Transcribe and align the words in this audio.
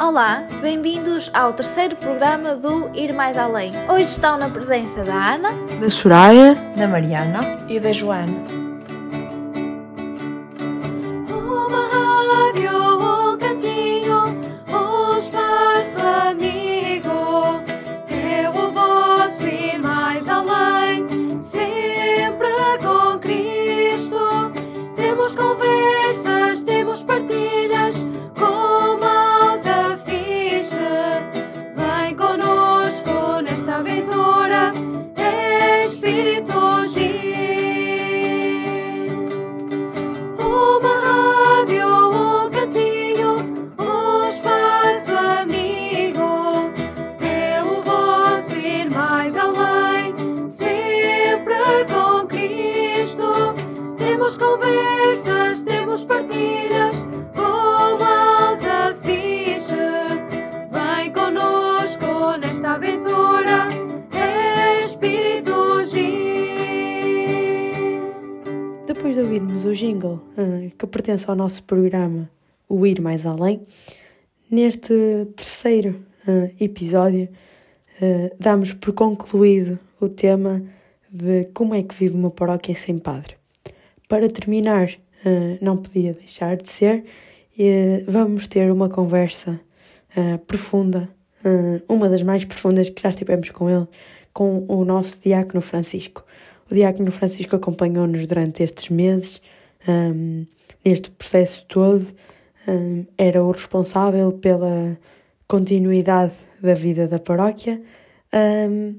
Olá, 0.00 0.42
bem-vindos 0.62 1.30
ao 1.34 1.52
terceiro 1.52 1.94
programa 1.94 2.56
do 2.56 2.90
Ir 2.94 3.12
Mais 3.12 3.36
Além. 3.36 3.70
Hoje 3.86 4.06
estão 4.06 4.38
na 4.38 4.48
presença 4.48 5.04
da 5.04 5.34
Ana, 5.34 5.50
da 5.78 5.90
Soraya, 5.90 6.54
da 6.74 6.88
Mariana 6.88 7.40
e 7.68 7.78
da 7.78 7.92
Joana. 7.92 8.69
Ao 71.30 71.36
nosso 71.36 71.62
programa 71.62 72.28
O 72.68 72.84
Ir 72.84 73.00
Mais 73.00 73.24
Além, 73.24 73.62
neste 74.50 74.92
terceiro 75.36 76.04
ah, 76.26 76.50
episódio 76.60 77.28
ah, 78.02 78.34
damos 78.38 78.72
por 78.72 78.92
concluído 78.92 79.78
o 80.00 80.08
tema 80.08 80.62
de 81.08 81.44
como 81.54 81.74
é 81.74 81.82
que 81.82 81.94
vive 81.94 82.14
uma 82.16 82.30
paróquia 82.30 82.74
sem 82.74 82.98
padre. 82.98 83.36
Para 84.08 84.28
terminar, 84.28 84.90
ah, 85.24 85.58
não 85.60 85.76
podia 85.76 86.12
deixar 86.14 86.56
de 86.56 86.68
ser, 86.68 87.04
vamos 88.06 88.46
ter 88.46 88.72
uma 88.72 88.88
conversa 88.88 89.60
profunda, 90.46 91.08
uma 91.86 92.08
das 92.08 92.22
mais 92.22 92.42
profundas 92.44 92.88
que 92.88 93.02
já 93.02 93.10
estivemos 93.10 93.50
com 93.50 93.68
ele, 93.68 93.86
com 94.32 94.64
o 94.66 94.84
nosso 94.84 95.20
diácono 95.20 95.60
Francisco. 95.60 96.24
O 96.70 96.74
Diácono 96.74 97.12
Francisco 97.12 97.54
acompanhou-nos 97.54 98.26
durante 98.26 98.62
estes 98.62 98.88
meses, 98.88 99.42
um, 99.88 100.46
neste 100.84 101.10
processo 101.10 101.64
todo, 101.66 102.06
um, 102.66 103.04
era 103.16 103.42
o 103.42 103.50
responsável 103.50 104.32
pela 104.32 104.98
continuidade 105.48 106.34
da 106.62 106.74
vida 106.74 107.08
da 107.08 107.18
paróquia. 107.18 107.80
Um, 108.32 108.98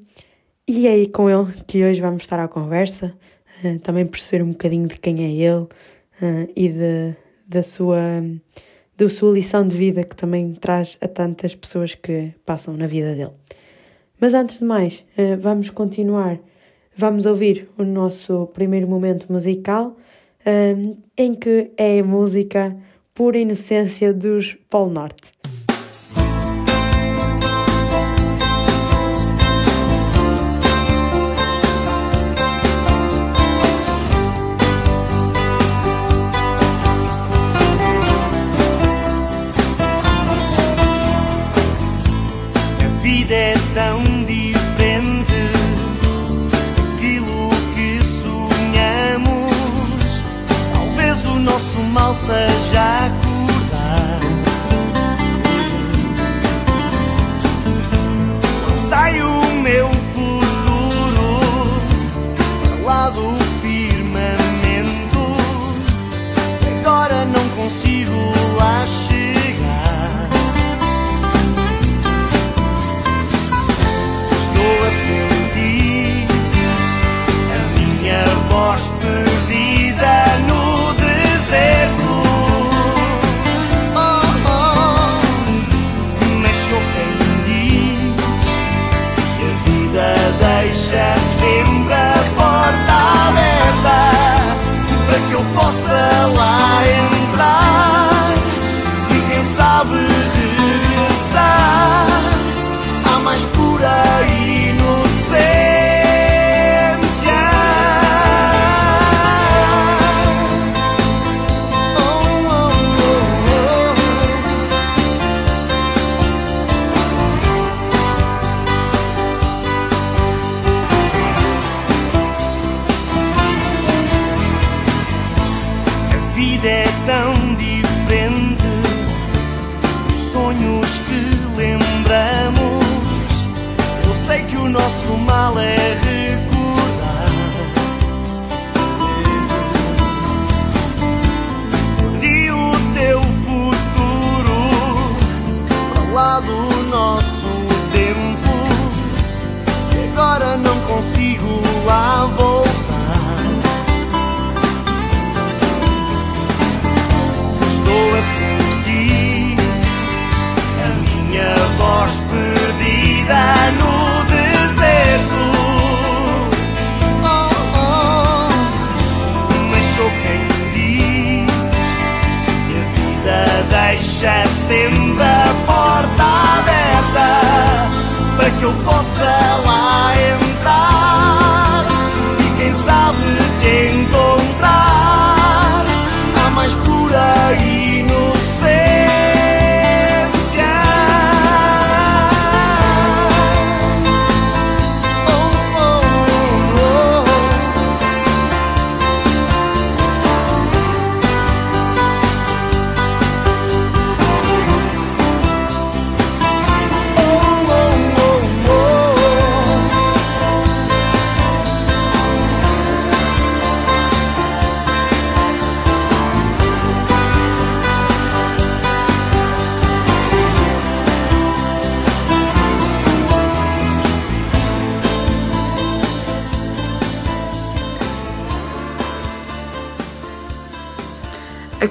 e 0.68 0.88
é 0.88 0.92
aí 0.92 1.08
com 1.08 1.30
ele 1.30 1.52
que 1.68 1.84
hoje 1.84 2.02
vamos 2.02 2.24
estar 2.24 2.40
à 2.40 2.48
conversa, 2.48 3.14
uh, 3.64 3.80
também 3.80 4.06
perceber 4.06 4.44
um 4.44 4.52
bocadinho 4.52 4.88
de 4.88 4.98
quem 4.98 5.24
é 5.24 5.32
ele 5.32 5.64
uh, 5.64 6.52
e 6.56 6.70
de, 6.70 7.16
da, 7.48 7.64
sua, 7.64 8.00
da 8.98 9.10
sua 9.10 9.34
lição 9.34 9.68
de 9.68 9.76
vida 9.76 10.04
que 10.04 10.16
também 10.16 10.54
traz 10.54 10.98
a 11.02 11.08
tantas 11.08 11.56
pessoas 11.56 11.96
que 11.96 12.34
passam 12.46 12.76
na 12.76 12.88
vida 12.88 13.16
dele. 13.16 13.34
Mas 14.20 14.34
antes 14.34 14.60
de 14.60 14.66
mais, 14.66 15.04
uh, 15.18 15.38
vamos 15.40 15.70
continuar 15.70 16.40
vamos 16.96 17.26
ouvir 17.26 17.70
o 17.78 17.84
nosso 17.84 18.48
primeiro 18.48 18.88
momento 18.88 19.32
musical, 19.32 19.98
um, 20.46 20.98
em 21.18 21.34
que 21.34 21.72
é 21.78 22.00
a 22.00 22.04
música 22.04 22.76
Pura 23.14 23.38
Inocência 23.38 24.14
dos 24.14 24.58
Polo 24.70 24.92
Norte. 24.92 25.41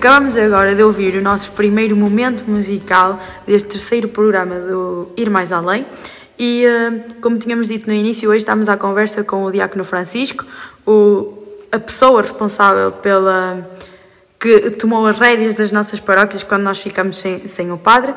Acabamos 0.01 0.35
agora 0.35 0.75
de 0.75 0.83
ouvir 0.83 1.15
o 1.17 1.21
nosso 1.21 1.51
primeiro 1.51 1.95
momento 1.95 2.51
musical 2.51 3.23
deste 3.47 3.69
terceiro 3.69 4.09
programa 4.09 4.55
do 4.55 5.13
Ir 5.15 5.29
Mais 5.29 5.53
Além. 5.53 5.85
E, 6.39 6.65
eh, 6.65 6.91
como 7.21 7.37
tínhamos 7.39 7.69
dito 7.69 7.87
no 7.87 7.93
início, 7.93 8.31
hoje 8.31 8.39
estamos 8.39 8.71
à 8.71 8.79
conversa 8.79 9.23
com 9.23 9.45
o 9.45 9.53
Diácono 9.53 9.85
Francisco, 9.85 10.47
o, 10.87 11.35
a 11.71 11.79
pessoa 11.79 12.23
responsável 12.23 12.93
pela 12.93 13.71
que 14.41 14.71
tomou 14.71 15.07
as 15.07 15.19
rédeas 15.19 15.57
das 15.57 15.71
nossas 15.71 16.01
paróquias 16.01 16.43
quando 16.43 16.63
nós 16.63 16.79
ficamos 16.79 17.19
sem, 17.19 17.47
sem 17.47 17.71
o 17.71 17.77
padre. 17.77 18.15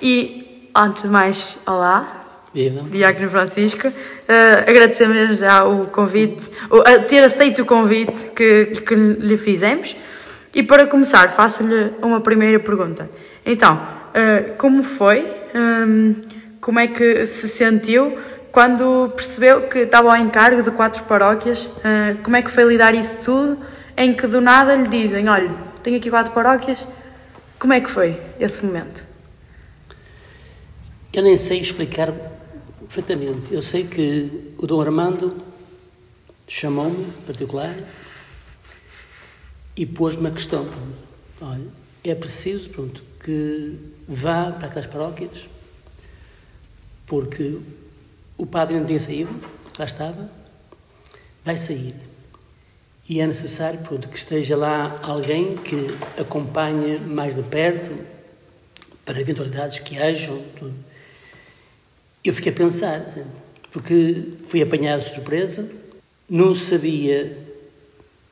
E, 0.00 0.70
antes 0.74 1.02
de 1.02 1.10
mais, 1.10 1.58
olá, 1.66 2.16
Viva. 2.54 2.82
Diácono 2.90 3.28
Francisco. 3.28 3.88
Uh, 3.88 3.92
agradecemos 4.66 5.38
já 5.38 5.66
o 5.66 5.86
convite, 5.88 6.48
o, 6.70 6.78
a 6.78 6.98
ter 7.00 7.22
aceito 7.22 7.60
o 7.60 7.66
convite 7.66 8.30
que, 8.34 8.80
que 8.86 8.94
lhe 8.94 9.36
fizemos. 9.36 9.94
E 10.56 10.62
para 10.62 10.86
começar, 10.86 11.32
faço-lhe 11.32 11.92
uma 12.00 12.18
primeira 12.22 12.58
pergunta. 12.58 13.10
Então, 13.44 13.76
uh, 13.76 14.56
como 14.56 14.82
foi? 14.82 15.30
Um, 15.54 16.14
como 16.62 16.78
é 16.78 16.86
que 16.86 17.26
se 17.26 17.46
sentiu 17.46 18.16
quando 18.50 19.12
percebeu 19.14 19.68
que 19.68 19.80
estava 19.80 20.08
ao 20.08 20.16
encargo 20.16 20.62
de 20.62 20.70
quatro 20.70 21.04
paróquias? 21.04 21.66
Uh, 21.66 22.22
como 22.22 22.36
é 22.36 22.40
que 22.40 22.50
foi 22.50 22.64
lidar 22.64 22.94
isso 22.94 23.18
tudo? 23.22 23.58
Em 23.98 24.14
que 24.14 24.26
do 24.26 24.40
nada 24.40 24.74
lhe 24.74 24.88
dizem: 24.88 25.28
olha, 25.28 25.50
tenho 25.82 25.98
aqui 25.98 26.08
quatro 26.08 26.32
paróquias. 26.32 26.86
Como 27.58 27.74
é 27.74 27.80
que 27.82 27.90
foi 27.90 28.18
esse 28.40 28.64
momento? 28.64 29.04
Eu 31.12 31.22
nem 31.22 31.36
sei 31.36 31.60
explicar 31.60 32.10
perfeitamente. 32.80 33.52
Eu 33.52 33.60
sei 33.60 33.84
que 33.84 34.54
o 34.56 34.66
Dom 34.66 34.80
Armando 34.80 35.36
chamou-me 36.48 37.02
em 37.02 37.26
particular 37.26 37.74
e 39.76 39.84
pôs-me 39.84 40.28
a 40.28 40.30
questão. 40.30 40.66
Olha, 41.40 41.68
é 42.02 42.14
preciso, 42.14 42.70
pronto, 42.70 43.02
que 43.22 43.76
vá 44.08 44.52
para 44.52 44.68
aquelas 44.68 44.86
paróquias 44.86 45.46
porque 47.06 47.58
o 48.36 48.44
padre 48.44 48.78
não 48.78 48.84
tinha 48.84 49.00
saído, 49.00 49.34
lá 49.78 49.84
estava, 49.84 50.28
vai 51.44 51.56
sair. 51.56 51.94
E 53.08 53.20
é 53.20 53.26
necessário, 53.26 53.78
pronto, 53.80 54.08
que 54.08 54.18
esteja 54.18 54.56
lá 54.56 54.96
alguém 55.00 55.56
que 55.56 55.96
acompanhe 56.20 56.98
mais 56.98 57.36
de 57.36 57.42
perto 57.42 57.94
para 59.04 59.20
eventualidades 59.20 59.78
que 59.78 59.96
hajam. 59.96 60.42
Eu 62.24 62.34
fiquei 62.34 62.52
a 62.52 62.56
pensar, 62.56 63.06
porque 63.72 64.32
fui 64.48 64.60
apanhado 64.60 65.04
de 65.04 65.14
surpresa, 65.14 65.70
não 66.28 66.52
sabia 66.52 67.38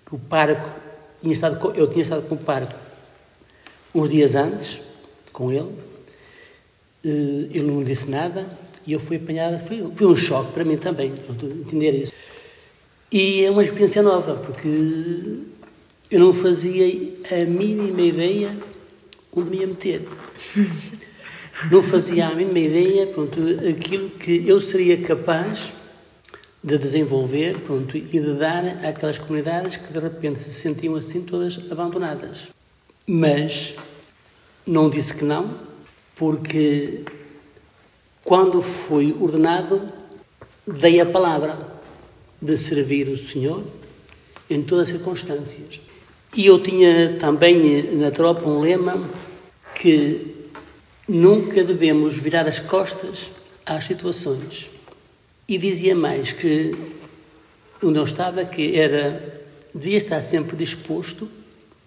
que 0.05 0.15
o 0.17 0.19
parco 0.19 0.69
tinha 1.25 1.33
estado 1.33 1.73
eu 1.75 1.87
tinha 1.89 2.03
estado 2.03 2.29
com 2.29 2.35
o 2.35 2.39
parco 2.39 2.75
uns 3.95 4.09
dias 4.09 4.35
antes 4.35 4.81
com 5.33 5.51
ele, 5.51 5.71
eh, 7.05 7.49
ele 7.51 7.63
não 7.63 7.83
disse 7.83 8.11
nada 8.11 8.47
e 8.87 8.93
eu 8.93 9.01
fui 9.01 9.17
apanhado, 9.17 9.59
foi, 9.67 9.91
foi 9.95 10.07
um 10.07 10.17
choque 10.17 10.53
para 10.53 10.65
mim 10.65 10.77
também, 10.77 11.13
entender 11.61 11.93
isso. 11.93 12.13
E 13.11 13.45
é 13.45 13.51
uma 13.51 13.63
experiência 13.63 14.03
nova, 14.03 14.35
porque 14.35 15.39
eu 16.11 16.21
não 16.21 16.35
fazia 16.35 16.85
a 17.31 17.45
mínima 17.45 18.01
ideia 18.01 18.57
onde 19.33 19.51
me 19.51 19.59
ia 19.59 19.67
meter 19.67 20.07
não 21.71 21.83
fazia 21.83 22.29
a 22.29 22.35
mínima 22.35 22.59
ideia, 22.59 23.07
pronto, 23.07 23.41
aquilo 23.69 24.11
que 24.11 24.47
eu 24.47 24.61
seria 24.61 24.97
capaz 24.99 25.73
de 26.65 26.79
desenvolver, 26.79 27.61
pronto, 27.61 27.97
e 27.97 28.01
de 28.01 28.33
dar 28.33 28.65
àquelas 28.85 29.19
comunidades 29.19 29.77
que 29.77 29.93
de 29.93 29.99
repente 29.99 30.41
se 30.41 30.53
sentiam 30.53 30.97
assim 30.97 31.21
todas 31.21 31.61
abandonadas. 31.71 32.49
Mas 33.07 33.75
não 34.67 34.89
disse 34.89 35.15
que 35.15 35.25
não, 35.25 35.51
porque 36.17 37.03
quando 38.25 38.63
fui 38.63 39.15
ordenado, 39.21 39.83
dei 40.67 41.01
a 41.01 41.07
palavra 41.07 41.59
de 42.41 42.57
servir 42.57 43.09
o 43.09 43.19
Senhor 43.19 43.63
em 44.49 44.63
todas 44.63 44.89
as 44.89 44.95
circunstâncias. 44.95 45.81
E 46.35 46.47
eu 46.47 46.63
tinha 46.63 47.19
também 47.21 47.95
na 47.95 48.11
tropa 48.11 48.49
um 48.49 48.61
lema 48.61 48.99
que 49.75 50.35
Nunca 51.07 51.63
devemos 51.63 52.17
virar 52.17 52.49
as 52.49 52.59
costas 52.59 53.31
às 53.67 53.85
situações. 53.85 54.71
E 55.47 55.59
dizia 55.59 55.95
mais 55.95 56.33
que 56.33 56.75
onde 57.83 57.99
eu 57.99 58.05
estava 58.05 58.45
que 58.45 58.79
era 58.79 59.43
devia 59.75 59.99
estar 59.99 60.21
sempre 60.21 60.57
disposto 60.57 61.29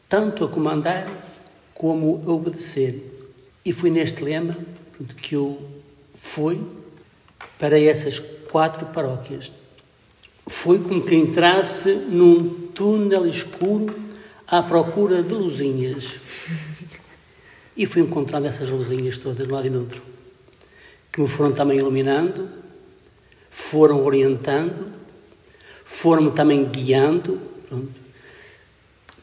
tanto 0.08 0.44
a 0.44 0.48
comandar 0.48 1.08
como 1.74 2.24
a 2.28 2.32
obedecer. 2.32 3.04
E 3.66 3.74
foi 3.74 3.90
neste 3.90 4.24
lema 4.24 4.56
que 5.22 5.36
eu 5.36 5.60
fui 6.22 6.62
para 7.58 7.80
essas 7.80 8.20
quatro 8.20 8.86
paróquias. 8.88 9.52
Foi 10.48 10.80
como 10.80 11.04
quem 11.04 11.22
entrasse 11.22 11.94
num 11.94 12.68
túnel 12.74 13.28
escuro 13.28 13.94
à 14.48 14.62
procura 14.64 15.22
de 15.22 15.34
luzinhas. 15.34 16.16
E 17.76 17.86
fui 17.86 18.02
encontrando 18.02 18.48
essas 18.48 18.70
luzinhas 18.70 19.18
todas, 19.18 19.46
de 19.46 19.52
um 19.52 19.56
lado 19.56 19.68
e 19.68 19.70
do 19.70 19.80
outro, 19.80 20.02
que 21.12 21.22
me 21.22 21.28
foram 21.28 21.52
também 21.52 21.78
iluminando, 21.78 22.50
foram 23.58 24.06
orientando, 24.06 24.94
foram-me 25.84 26.32
também 26.32 26.64
guiando 26.64 27.42
pronto, 27.68 27.90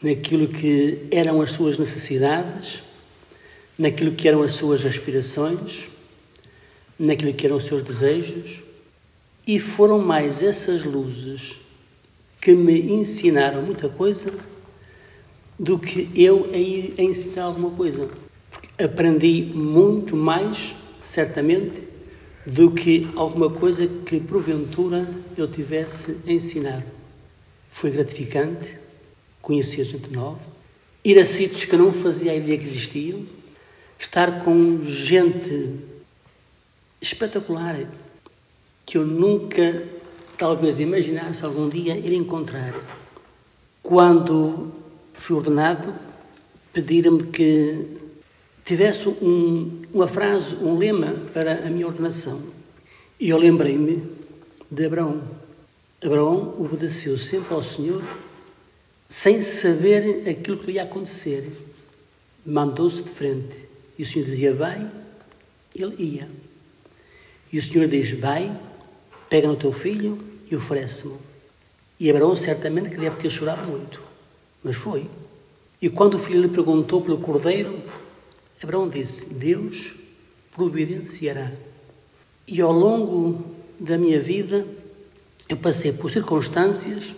naquilo 0.03 0.49
que 0.49 1.07
eram 1.09 1.41
as 1.41 1.51
suas 1.51 1.79
necessidades, 1.79 2.83
naquilo 3.79 4.11
que 4.11 4.27
eram 4.27 4.43
as 4.43 4.51
suas 4.51 4.85
aspirações, 4.85 5.85
naquilo 6.99 7.33
que 7.33 7.47
eram 7.47 7.55
os 7.55 7.63
seus 7.63 7.81
desejos, 7.81 8.61
e 9.47 9.57
foram 9.57 9.99
mais 9.99 10.43
essas 10.43 10.83
luzes 10.83 11.55
que 12.41 12.51
me 12.51 12.91
ensinaram 12.91 13.61
muita 13.61 13.87
coisa 13.87 14.33
do 15.57 15.79
que 15.79 16.09
eu 16.13 16.49
a 16.51 17.01
ensinar 17.01 17.45
alguma 17.45 17.71
coisa. 17.71 18.09
Aprendi 18.77 19.41
muito 19.55 20.15
mais, 20.15 20.75
certamente, 21.01 21.84
do 22.45 22.71
que 22.71 23.07
alguma 23.15 23.49
coisa 23.49 23.87
que 23.87 24.19
porventura 24.19 25.07
eu 25.35 25.47
tivesse 25.47 26.19
ensinado. 26.27 26.91
Foi 27.71 27.89
gratificante 27.89 28.77
conhecer 29.41 29.83
gente 29.83 30.11
nova, 30.11 30.39
ir 31.03 31.19
a 31.19 31.25
sítios 31.25 31.65
que 31.65 31.75
não 31.75 31.91
fazia 31.91 32.31
a 32.31 32.35
ideia 32.35 32.57
que 32.57 32.65
existiam, 32.65 33.25
estar 33.99 34.43
com 34.43 34.83
gente 34.83 35.79
espetacular 37.01 37.87
que 38.85 38.97
eu 38.97 39.05
nunca, 39.05 39.83
talvez, 40.37 40.79
imaginasse 40.79 41.43
algum 41.43 41.67
dia 41.67 41.97
ir 41.97 42.13
encontrar. 42.13 42.73
Quando 43.81 44.71
fui 45.15 45.35
ordenado, 45.35 45.93
pediram-me 46.71 47.23
que 47.23 48.04
tivesse 48.65 49.07
um, 49.07 49.83
uma 49.93 50.07
frase, 50.07 50.55
um 50.55 50.77
lema 50.77 51.13
para 51.31 51.65
a 51.65 51.69
minha 51.69 51.85
ordenação. 51.85 52.41
E 53.19 53.29
eu 53.29 53.37
lembrei-me 53.37 54.03
de 54.69 54.85
Abraão. 54.85 55.21
Abraão 56.03 56.55
obedeceu 56.59 57.17
sempre 57.17 57.53
ao 57.53 57.63
Senhor 57.63 58.03
sem 59.07 59.41
saber 59.43 60.27
aquilo 60.27 60.57
que 60.57 60.67
lhe 60.67 60.73
ia 60.73 60.83
acontecer. 60.83 61.49
Mandou-se 62.43 63.03
de 63.03 63.09
frente. 63.09 63.65
E 63.97 64.03
o 64.03 64.05
Senhor 64.05 64.25
dizia, 64.25 64.53
vai, 64.53 64.89
ele 65.73 65.95
ia. 65.97 66.27
E 67.53 67.59
o 67.59 67.61
Senhor 67.61 67.87
diz, 67.87 68.11
vai, 68.19 68.51
pega 69.29 69.47
no 69.47 69.55
teu 69.55 69.71
filho 69.71 70.19
e 70.49 70.55
oferece-me. 70.55 71.15
E 71.99 72.09
Abraão 72.09 72.35
certamente 72.35 72.89
que 72.89 72.97
deve 72.97 73.15
ter 73.17 73.29
chorado 73.29 73.63
muito, 73.69 74.01
mas 74.63 74.75
foi. 74.75 75.05
E 75.81 75.89
quando 75.89 76.15
o 76.15 76.19
filho 76.19 76.41
lhe 76.41 76.49
perguntou 76.49 77.01
pelo 77.01 77.19
cordeiro, 77.19 77.79
Abraão 78.61 78.87
disse: 78.87 79.33
Deus 79.33 79.93
providenciará. 80.51 81.51
E 82.47 82.61
ao 82.61 82.71
longo 82.71 83.43
da 83.79 83.97
minha 83.97 84.19
vida, 84.19 84.65
eu 85.49 85.57
passei 85.57 85.91
por 85.91 86.09
circunstâncias 86.09 87.13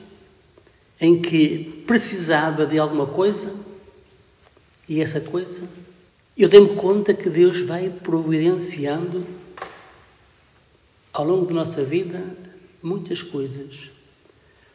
em 1.00 1.22
que 1.22 1.84
precisava 1.86 2.66
de 2.66 2.80
alguma 2.80 3.06
coisa 3.06 3.54
e 4.88 5.02
essa 5.02 5.20
coisa, 5.20 5.64
eu 6.38 6.48
dei-me 6.48 6.76
conta 6.76 7.14
que 7.14 7.30
Deus 7.30 7.62
vai 7.62 7.90
providenciando 7.90 9.26
ao 11.12 11.26
longo 11.26 11.46
da 11.46 11.54
nossa 11.54 11.84
vida 11.84 12.24
muitas 12.82 13.22
coisas. 13.22 13.92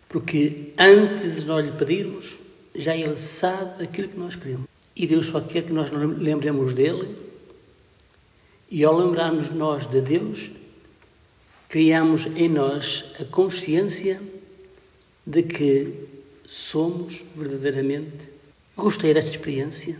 Porque 0.09 0.75
antes 0.77 1.37
de 1.37 1.45
nós 1.47 1.65
lhe 1.65 1.73
pedirmos, 1.73 2.37
já 2.75 2.95
Ele 2.95 3.17
sabe 3.17 3.85
aquilo 3.85 4.09
que 4.09 4.19
nós 4.19 4.35
queremos. 4.35 4.72
E 4.95 5.07
Deus 5.07 5.27
só 5.27 5.41
quer 5.41 5.63
que 5.63 5.73
nós 5.73 5.91
lembremos 5.91 6.75
dele. 6.75 7.17
E 8.71 8.85
ao 8.85 8.97
lembrarmos 8.97 9.51
nós 9.51 9.87
de 9.87 10.01
Deus, 10.01 10.51
criamos 11.69 12.27
em 12.27 12.49
nós 12.49 13.13
a 13.21 13.25
consciência 13.25 14.21
de 15.27 15.43
que 15.43 15.95
somos 16.47 17.23
verdadeiramente 17.35 18.33
Gostei 18.77 19.13
desta 19.13 19.31
experiência. 19.31 19.99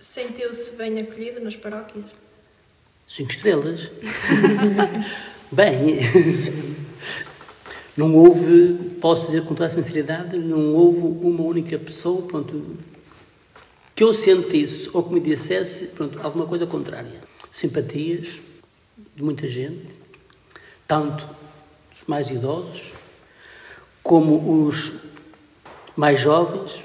Sentiu-se 0.00 0.76
bem 0.76 0.98
acolhido 0.98 1.40
nas 1.40 1.56
paróquias? 1.56 2.06
Cinco 3.06 3.32
estrelas. 3.32 3.90
Bem, 5.52 5.98
não 7.96 8.16
houve, 8.16 8.96
posso 9.00 9.26
dizer 9.26 9.42
com 9.42 9.54
toda 9.54 9.66
a 9.66 9.70
sinceridade, 9.70 10.38
não 10.38 10.74
houve 10.74 11.00
uma 11.26 11.42
única 11.42 11.78
pessoa 11.78 12.22
pronto, 12.22 12.78
que 14.00 14.04
eu 14.04 14.14
sentisse 14.14 14.88
ou 14.94 15.02
que 15.02 15.12
me 15.12 15.20
dissesse 15.20 15.88
pronto, 15.88 16.18
alguma 16.22 16.46
coisa 16.46 16.66
contrária. 16.66 17.20
Simpatias 17.52 18.40
de 19.14 19.22
muita 19.22 19.46
gente, 19.46 19.94
tanto 20.88 21.28
os 21.92 22.08
mais 22.08 22.30
idosos 22.30 22.92
como 24.02 24.64
os 24.64 24.94
mais 25.94 26.18
jovens, 26.18 26.82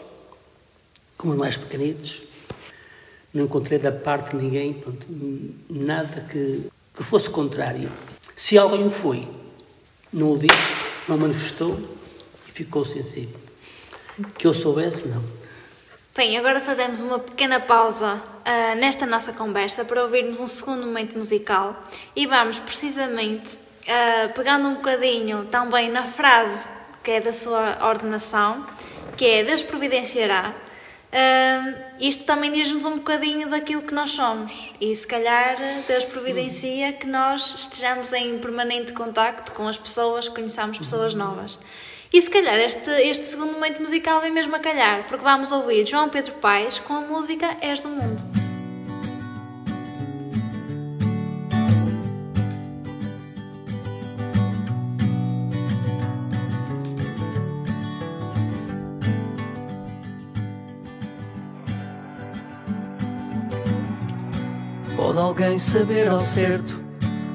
como 1.17 1.31
os 1.31 1.39
mais 1.39 1.55
pequenitos. 1.55 2.23
Não 3.33 3.45
encontrei 3.45 3.79
da 3.79 3.93
parte 3.93 4.31
de 4.35 4.43
ninguém 4.43 4.73
pronto, 4.73 5.07
nada 5.69 6.19
que, 6.29 6.67
que 6.93 7.01
fosse 7.01 7.29
contrário. 7.29 7.89
Se 8.35 8.57
alguém 8.57 8.85
o 8.85 8.91
foi, 8.91 9.25
não 10.11 10.33
o 10.33 10.37
disse, 10.37 10.75
não 11.07 11.17
manifestou 11.17 11.79
e 12.45 12.51
ficou 12.51 12.83
sensível. 12.83 13.39
Que 14.37 14.45
eu 14.45 14.53
soubesse, 14.53 15.07
não. 15.07 15.44
Bem, 16.17 16.37
agora 16.37 16.61
fazemos 16.61 17.01
uma 17.01 17.19
pequena 17.19 17.59
pausa 17.59 18.23
ah, 18.45 18.73
nesta 18.75 19.05
nossa 19.05 19.33
conversa 19.33 19.83
para 19.83 20.01
ouvirmos 20.01 20.39
um 20.39 20.47
segundo 20.47 20.85
momento 20.85 21.17
musical 21.17 21.83
e 22.15 22.25
vamos 22.25 22.57
precisamente 22.57 23.59
ah, 23.85 24.29
pegando 24.33 24.69
um 24.69 24.75
bocadinho 24.75 25.43
também 25.51 25.91
na 25.91 26.03
frase 26.03 26.69
que 27.03 27.11
é 27.11 27.19
da 27.19 27.33
sua 27.33 27.85
ordenação, 27.85 28.65
que 29.17 29.25
é 29.25 29.43
Deus 29.43 29.61
providenciará. 29.61 30.55
Ah, 31.11 31.73
isto 31.99 32.25
também 32.25 32.49
diz-nos 32.49 32.85
um 32.85 32.95
bocadinho 32.95 33.49
daquilo 33.49 33.81
que 33.81 33.93
nós 33.93 34.11
somos 34.11 34.71
e 34.79 34.95
se 34.95 35.05
calhar 35.05 35.57
Deus 35.85 36.05
providencia 36.05 36.93
que 36.93 37.07
nós 37.07 37.55
estejamos 37.55 38.13
em 38.13 38.39
permanente 38.39 38.93
contacto 38.93 39.51
com 39.51 39.67
as 39.67 39.77
pessoas, 39.77 40.29
conheçamos 40.29 40.77
pessoas 40.77 41.13
novas. 41.13 41.59
E 42.15 42.21
se 42.21 42.29
calhar 42.29 42.57
este, 42.59 42.89
este 42.89 43.25
segundo 43.25 43.51
momento 43.51 43.81
musical 43.81 44.21
vem 44.21 44.31
mesmo 44.31 44.55
a 44.55 44.59
calhar, 44.59 45.03
porque 45.05 45.21
vamos 45.21 45.51
ouvir 45.51 45.85
João 45.85 46.07
Pedro 46.07 46.31
Paes 46.35 46.79
com 46.79 46.93
a 46.93 47.01
música 47.01 47.57
És 47.59 47.81
do 47.81 47.89
Mundo. 47.89 48.23
Pode 64.95 65.19
alguém 65.19 65.59
saber 65.59 66.07
ao 66.07 66.21
certo 66.21 66.81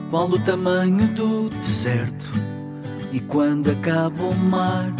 qual 0.08 0.26
o 0.26 0.42
tamanho 0.42 1.06
do 1.08 1.50
deserto 1.50 2.49
e 3.12 3.20
quando 3.20 3.70
acaba 3.70 4.22
o 4.22 4.34
mar? 4.34 4.92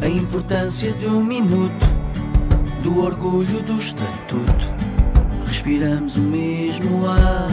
A 0.00 0.08
importância 0.08 0.92
de 0.92 1.06
um 1.06 1.24
minuto, 1.24 1.86
do 2.82 3.04
orgulho 3.04 3.62
do 3.62 3.78
estatuto. 3.78 4.74
Respiramos 5.46 6.16
o 6.16 6.20
mesmo 6.20 7.06
ar. 7.08 7.48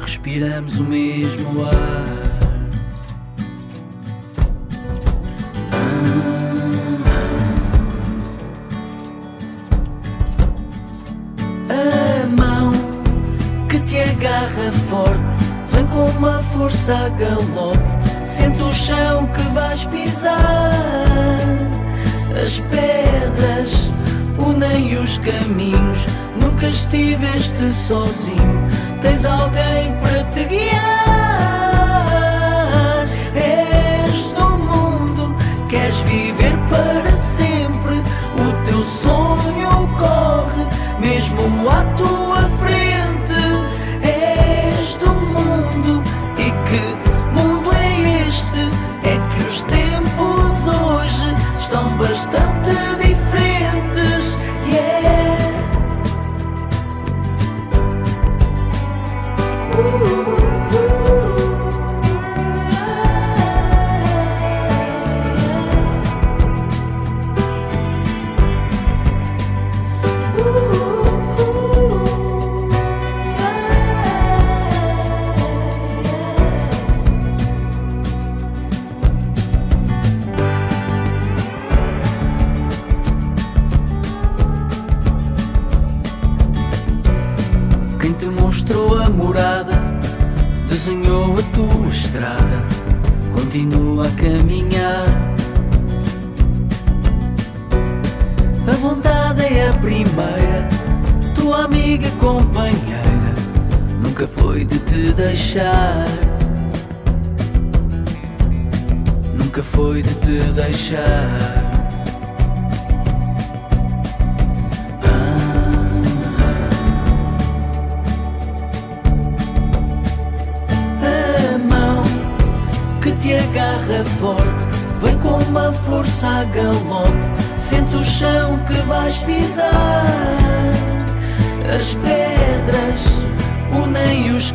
Respiramos 0.00 0.78
o 0.78 0.84
mesmo 0.84 1.64
ar. 1.64 2.15
Força 16.66 16.96
a 16.96 17.08
galope. 17.10 17.78
Sente 18.24 18.60
o 18.60 18.72
chão 18.72 19.26
que 19.26 19.42
vais 19.54 19.84
pisar. 19.84 20.72
As 22.44 22.58
pedras 22.60 23.90
unem 24.36 24.96
os 24.98 25.18
caminhos. 25.18 26.06
Nunca 26.40 26.68
estiveste 26.68 27.72
sozinho. 27.72 28.68
Tens 29.00 29.24
alguém 29.24 29.94
para 30.00 30.24
te 30.24 30.44
guiar. 30.44 31.15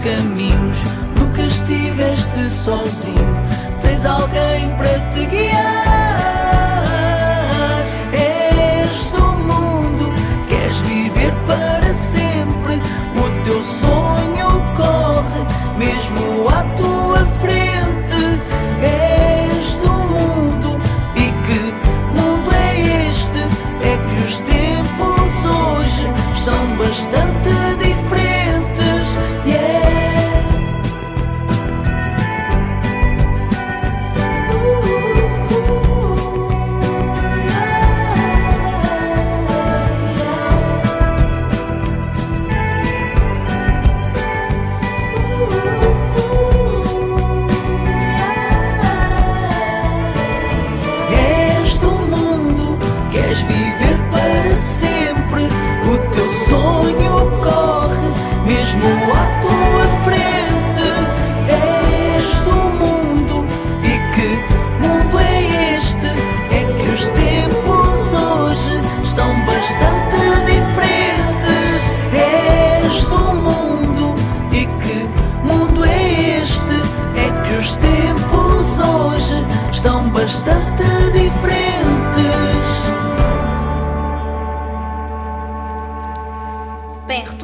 Caminhos. 0.03 0.77
Nunca 1.17 1.41
estiveste 1.43 2.49
sozinho. 2.49 3.35
Tens 3.81 4.05
alguém 4.05 4.69
para 4.75 4.99
te 5.09 5.25
guiar. 5.25 6.15
És 8.13 9.05
do 9.11 9.25
mundo, 9.37 10.13
queres 10.47 10.79
viver 10.81 11.33
para 11.47 11.93
sempre. 11.93 12.30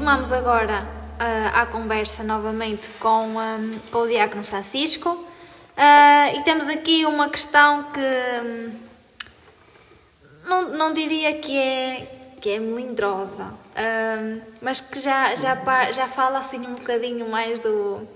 Retomamos 0.07 0.31
agora 0.31 0.87
ah, 1.19 1.63
a 1.63 1.65
conversa 1.65 2.23
novamente 2.23 2.87
com, 2.97 3.37
ah, 3.37 3.57
com 3.91 3.99
o 3.99 4.07
Diácono 4.07 4.41
Francisco 4.41 5.27
Ah, 5.75 6.31
e 6.33 6.43
temos 6.43 6.69
aqui 6.69 7.05
uma 7.05 7.27
questão 7.27 7.83
que 7.91 7.99
hum, 7.99 8.71
não, 10.45 10.69
não 10.69 10.93
diria 10.93 11.33
que 11.39 11.57
é, 11.57 12.35
que 12.39 12.51
é 12.51 12.57
melindrosa, 12.57 13.53
ah, 13.75 14.39
mas 14.61 14.79
que 14.79 14.97
já, 14.97 15.35
já, 15.35 15.57
já 15.91 16.07
fala 16.07 16.39
assim 16.39 16.65
um 16.65 16.75
bocadinho 16.75 17.27
mais 17.27 17.59
do. 17.59 18.07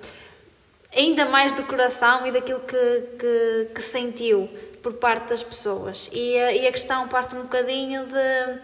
ainda 0.95 1.25
mais 1.25 1.53
do 1.53 1.63
coração 1.63 2.25
e 2.25 2.31
daquilo 2.31 2.61
que, 2.61 3.01
que, 3.19 3.71
que 3.75 3.81
sentiu 3.81 4.49
por 4.81 4.93
parte 4.93 5.27
das 5.27 5.43
pessoas. 5.43 6.09
E, 6.13 6.37
e 6.37 6.65
a 6.65 6.71
questão 6.71 7.09
parte 7.09 7.35
um 7.35 7.41
bocadinho 7.41 8.05
de 8.05 8.61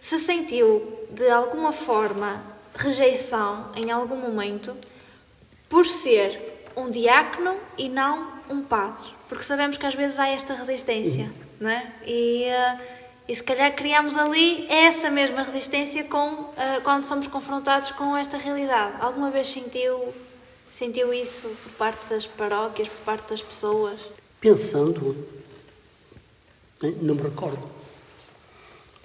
se 0.00 0.18
sentiu 0.18 1.06
de 1.12 1.30
alguma 1.30 1.72
forma 1.72 2.53
rejeição 2.74 3.70
em 3.74 3.90
algum 3.90 4.16
momento 4.16 4.76
por 5.68 5.86
ser 5.86 6.70
um 6.76 6.90
diácono 6.90 7.56
e 7.78 7.88
não 7.88 8.32
um 8.48 8.62
padre. 8.62 9.04
Porque 9.28 9.44
sabemos 9.44 9.76
que 9.76 9.86
às 9.86 9.94
vezes 9.94 10.18
há 10.18 10.28
esta 10.28 10.54
resistência, 10.54 11.30
não 11.60 11.70
é? 11.70 11.92
E, 12.06 12.44
eh, 12.44 12.78
e 13.28 13.34
se 13.34 13.42
calhar 13.42 13.74
criamos 13.74 14.16
ali 14.16 14.66
essa 14.68 15.10
mesma 15.10 15.42
resistência 15.42 16.04
com, 16.04 16.52
eh, 16.56 16.80
quando 16.80 17.04
somos 17.04 17.26
confrontados 17.26 17.90
com 17.92 18.16
esta 18.16 18.36
realidade. 18.36 18.96
Alguma 19.00 19.30
vez 19.30 19.48
sentiu, 19.48 20.12
sentiu 20.70 21.12
isso 21.12 21.48
por 21.62 21.72
parte 21.72 22.06
das 22.10 22.26
paróquias, 22.26 22.88
por 22.88 23.00
parte 23.00 23.30
das 23.30 23.42
pessoas? 23.42 23.98
Pensando, 24.40 25.16
né, 26.82 26.94
não 27.00 27.14
me 27.14 27.22
recordo 27.22 27.74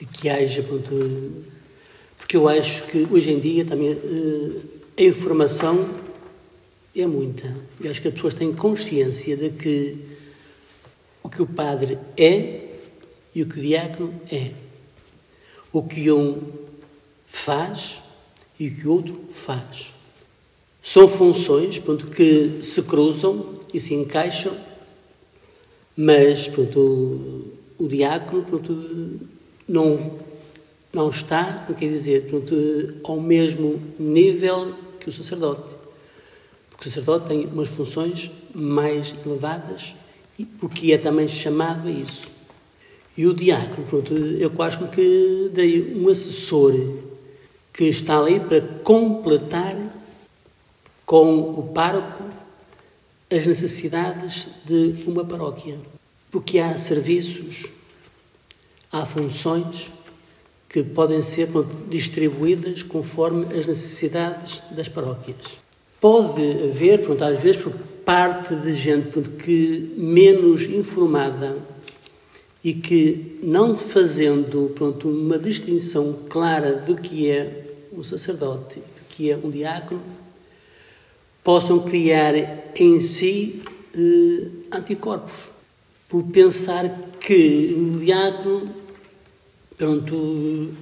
que 0.05 0.29
haja, 0.29 0.63
pronto, 0.63 1.45
porque 2.29 2.37
eu 2.37 2.47
acho 2.47 2.83
que 2.83 3.07
hoje 3.09 3.31
em 3.31 3.39
dia 3.39 3.65
também 3.65 3.89
eh, 3.89 4.61
a 4.99 5.01
informação 5.01 5.89
é 6.95 7.07
muita. 7.07 7.51
Eu 7.81 7.89
acho 7.89 8.03
que 8.03 8.07
as 8.07 8.13
pessoas 8.13 8.35
têm 8.35 8.53
consciência 8.53 9.35
de 9.35 9.49
que 9.49 9.97
o 11.23 11.27
que 11.27 11.41
o 11.41 11.47
padre 11.47 11.97
é 12.15 12.67
e 13.33 13.41
o 13.41 13.47
que 13.47 13.57
o 13.57 13.61
diácono 13.63 14.13
é. 14.31 14.51
O 15.73 15.81
que 15.81 16.11
um 16.11 16.39
faz 17.27 17.97
e 18.59 18.67
o 18.67 18.75
que 18.75 18.87
o 18.87 18.91
outro 18.91 19.19
faz. 19.31 19.91
São 20.83 21.07
funções 21.07 21.79
pronto, 21.79 22.11
que 22.11 22.59
se 22.61 22.83
cruzam 22.83 23.59
e 23.73 23.79
se 23.79 23.95
encaixam, 23.95 24.55
mas 25.97 26.47
pronto, 26.47 26.79
o, 27.79 27.85
o 27.85 27.87
diácono 27.87 28.43
pronto, 28.43 29.19
não, 29.67 30.28
não 30.91 31.09
está, 31.09 31.65
não 31.67 31.75
quer 31.75 31.89
dizer, 31.89 32.27
pronto, 32.29 32.55
ao 33.03 33.19
mesmo 33.19 33.81
nível 33.99 34.73
que 34.99 35.09
o 35.09 35.11
sacerdote. 35.11 35.75
Porque 36.69 36.87
o 36.87 36.91
sacerdote 36.91 37.27
tem 37.27 37.45
umas 37.45 37.67
funções 37.67 38.31
mais 38.53 39.13
elevadas 39.25 39.93
e 40.37 40.45
porque 40.45 40.91
é 40.91 40.97
também 40.97 41.27
chamado 41.27 41.87
a 41.87 41.91
isso. 41.91 42.27
E 43.15 43.27
o 43.27 43.33
diácono, 43.33 43.85
pronto, 43.87 44.13
eu 44.13 44.49
como 44.49 44.89
que 44.89 45.51
dei 45.53 45.93
um 45.93 46.07
assessor 46.07 46.73
que 47.73 47.85
está 47.85 48.17
ali 48.17 48.39
para 48.39 48.61
completar 48.61 49.75
com 51.05 51.39
o 51.39 51.71
pároco 51.73 52.23
as 53.29 53.45
necessidades 53.45 54.47
de 54.65 55.03
uma 55.05 55.23
paróquia. 55.23 55.77
Porque 56.31 56.59
há 56.59 56.77
serviços, 56.77 57.65
há 58.91 59.05
funções 59.05 59.91
que 60.69 60.83
podem 60.83 61.21
ser 61.21 61.49
distribuídas 61.89 62.83
conforme 62.83 63.45
as 63.57 63.65
necessidades 63.65 64.61
das 64.69 64.87
paróquias. 64.87 65.57
Pode 65.99 66.41
haver, 66.63 67.03
pronto, 67.03 67.23
às 67.23 67.39
vezes, 67.39 67.61
por 67.61 67.73
parte 68.05 68.55
de 68.55 68.71
gente 68.73 69.09
pronto, 69.09 69.31
que 69.31 69.93
menos 69.97 70.61
informada 70.63 71.57
e 72.63 72.73
que 72.73 73.39
não 73.41 73.75
fazendo 73.75 74.71
pronto, 74.75 75.09
uma 75.09 75.39
distinção 75.39 76.19
clara 76.29 76.75
do 76.75 76.95
que 76.95 77.29
é 77.29 77.65
um 77.91 78.03
sacerdote 78.03 78.79
do 78.79 79.01
que 79.09 79.31
é 79.31 79.37
um 79.37 79.49
diácono, 79.49 80.01
possam 81.43 81.79
criar 81.79 82.33
em 82.75 82.99
si 82.99 83.63
eh, 83.95 84.47
anticorpos 84.71 85.49
por 86.07 86.23
pensar 86.23 86.89
que 87.19 87.75
o 87.77 87.99
diácono 87.99 88.78
pronto, 89.79 90.73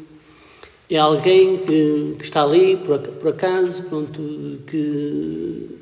é 0.90 0.98
alguém 0.98 1.60
que, 1.60 2.16
que 2.18 2.26
está 2.26 2.44
ali 2.44 2.76
por, 2.78 3.00
por 3.00 3.30
acaso, 3.30 3.84
pronto, 3.84 4.60
que 4.66 5.78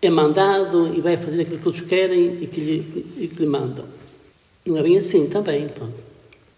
é 0.00 0.08
mandado 0.08 0.94
e 0.96 1.02
vai 1.02 1.18
fazer 1.18 1.42
aquilo 1.42 1.58
que 1.58 1.68
outros 1.68 1.86
querem 1.86 2.42
e 2.42 2.46
que 2.46 2.60
lhe, 2.60 3.06
e 3.18 3.28
que 3.28 3.42
lhe 3.42 3.46
mandam. 3.46 3.84
Não 4.64 4.78
é 4.78 4.82
bem 4.82 4.96
assim 4.96 5.28
também, 5.28 5.68
pronto. 5.68 5.94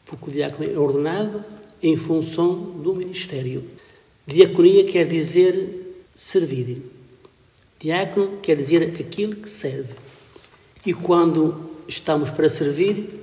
porque 0.07 0.31
o 0.31 0.33
diácono 0.33 0.71
é 0.71 0.79
ordenado 0.79 1.45
em 1.83 1.97
função 1.97 2.55
do 2.57 2.95
ministério. 2.95 3.65
Diaconia 4.27 4.85
quer 4.85 5.07
dizer 5.07 5.97
servir. 6.15 6.83
Diácono 7.81 8.39
quer 8.41 8.57
dizer 8.57 8.83
aquilo 9.01 9.35
que 9.37 9.51
serve. 9.51 9.95
E 10.87 10.95
quando 10.95 11.71
estamos 11.89 12.31
para 12.31 12.49
servir, 12.49 13.23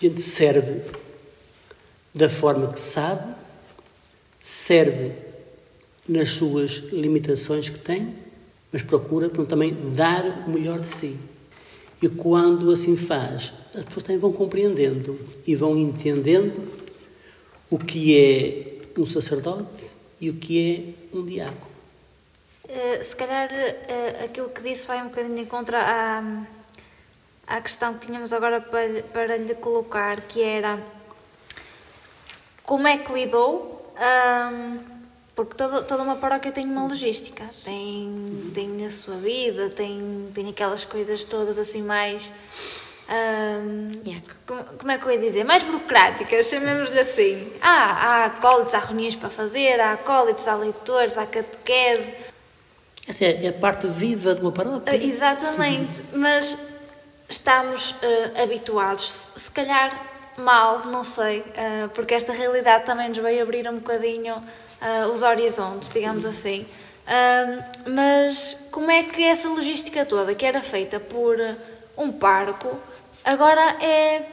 a 0.00 0.04
gente 0.04 0.22
serve 0.22 1.03
da 2.14 2.28
forma 2.28 2.72
que 2.72 2.80
sabe, 2.80 3.34
serve 4.40 5.12
nas 6.08 6.30
suas 6.30 6.72
limitações 6.92 7.68
que 7.68 7.78
tem, 7.78 8.14
mas 8.72 8.82
procura 8.82 9.28
portanto, 9.28 9.48
também 9.48 9.76
dar 9.92 10.46
o 10.46 10.50
melhor 10.50 10.78
de 10.78 10.88
si. 10.88 11.18
E 12.00 12.08
quando 12.08 12.70
assim 12.70 12.96
faz, 12.96 13.52
as 13.74 13.84
pessoas 13.84 14.04
também 14.04 14.18
vão 14.18 14.32
compreendendo 14.32 15.18
e 15.46 15.56
vão 15.56 15.76
entendendo 15.76 16.68
o 17.70 17.78
que 17.78 18.16
é 18.16 19.00
um 19.00 19.06
sacerdote 19.06 19.92
e 20.20 20.30
o 20.30 20.34
que 20.34 20.94
é 21.12 21.16
um 21.16 21.24
diácono. 21.24 21.74
Eh, 22.68 23.02
se 23.02 23.16
calhar 23.16 23.48
eh, 23.52 24.24
aquilo 24.24 24.48
que 24.50 24.62
disse 24.62 24.86
vai 24.86 25.02
um 25.02 25.08
bocadinho 25.08 25.38
em 25.38 25.46
contra 25.46 25.78
à, 25.80 26.44
à 27.46 27.60
questão 27.60 27.94
que 27.94 28.06
tínhamos 28.06 28.32
agora 28.32 28.60
para, 28.60 29.02
para 29.02 29.36
lhe 29.36 29.54
colocar, 29.54 30.20
que 30.22 30.42
era 30.42 30.78
como 32.64 32.88
é 32.88 32.98
que 32.98 33.12
lidou, 33.12 33.92
ahm, 33.96 34.78
porque 35.34 35.54
toda, 35.54 35.82
toda 35.82 36.02
uma 36.02 36.16
paróquia 36.16 36.50
tem 36.52 36.64
uma 36.66 36.86
logística, 36.86 37.44
tem, 37.64 38.50
tem 38.54 38.86
a 38.86 38.90
sua 38.90 39.16
vida, 39.16 39.68
tem, 39.68 40.28
tem 40.34 40.48
aquelas 40.48 40.84
coisas 40.84 41.24
todas 41.24 41.58
assim 41.58 41.82
mais. 41.82 42.32
ahm, 43.08 43.88
como, 44.46 44.64
como 44.78 44.90
é 44.92 44.98
que 44.98 45.04
eu 45.06 45.10
ia 45.12 45.18
dizer? 45.18 45.44
Mais 45.44 45.62
burocráticas, 45.62 46.46
chamemos-lhe 46.48 46.98
assim. 46.98 47.52
Ah, 47.60 47.90
há 47.92 48.24
acólitos, 48.26 48.74
há 48.74 48.78
reuniões 48.78 49.16
para 49.16 49.28
fazer, 49.30 49.80
há 49.80 49.92
acólitos, 49.92 50.46
há 50.48 50.54
leitores, 50.54 51.18
há 51.18 51.26
catequese. 51.26 52.14
Essa 53.06 53.24
é, 53.26 53.48
a 53.48 53.52
parte 53.52 53.86
viva 53.86 54.34
de 54.34 54.40
uma 54.40 54.52
paróquia. 54.52 54.92
Ah, 54.92 54.96
Exatamente, 54.96 56.00
mas 56.14 56.56
estamos 57.28 57.94
ah, 58.36 58.42
habituados, 58.42 59.10
se- 59.10 59.40
se 59.40 59.50
calhar 59.50 59.90
mal, 60.36 60.80
não 60.86 61.04
sei, 61.04 61.44
ah, 61.56 61.88
porque 61.94 62.14
esta 62.14 62.32
realidade 62.32 62.84
também 62.84 63.08
nos 63.08 63.18
veio 63.18 63.42
abrir 63.42 63.68
um 63.68 63.76
bocadinho 63.76 64.42
ah, 64.80 65.06
os 65.12 65.22
horizontes, 65.22 65.90
digamos 65.90 66.26
assim. 66.26 66.66
Ah, 67.06 67.64
mas 67.86 68.56
como 68.70 68.90
é 68.90 69.02
que 69.04 69.22
essa 69.22 69.48
logística 69.48 70.04
toda, 70.04 70.34
que 70.34 70.44
era 70.44 70.62
feita 70.62 70.98
por 70.98 71.40
ah, 71.40 71.54
um 71.96 72.10
pároco, 72.12 72.78
agora 73.24 73.76
é 73.82 74.26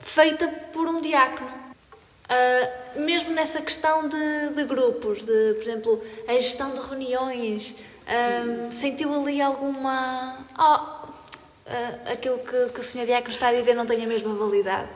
feita 0.00 0.48
por 0.72 0.88
um 0.88 1.00
diácono? 1.00 1.64
Uh, 2.24 3.00
mesmo 3.00 3.32
nessa 3.32 3.60
questão 3.60 4.08
de, 4.08 4.48
de 4.54 4.64
grupos, 4.64 5.22
de, 5.22 5.54
por 5.54 5.62
exemplo, 5.62 6.02
a 6.26 6.32
gestão 6.32 6.72
de 6.72 6.80
reuniões, 6.80 7.76
sentiu 8.70 9.12
ali 9.12 9.42
alguma. 9.42 10.38
Oh, 10.58 11.06
uh, 11.70 12.10
aquilo 12.10 12.38
que, 12.38 12.70
que 12.72 12.80
o 12.80 12.82
Sr. 12.82 13.04
Diácono 13.04 13.30
está 13.30 13.48
a 13.48 13.52
dizer 13.52 13.74
não 13.74 13.84
tem 13.84 14.02
a 14.02 14.06
mesma 14.06 14.34
validade 14.34 14.88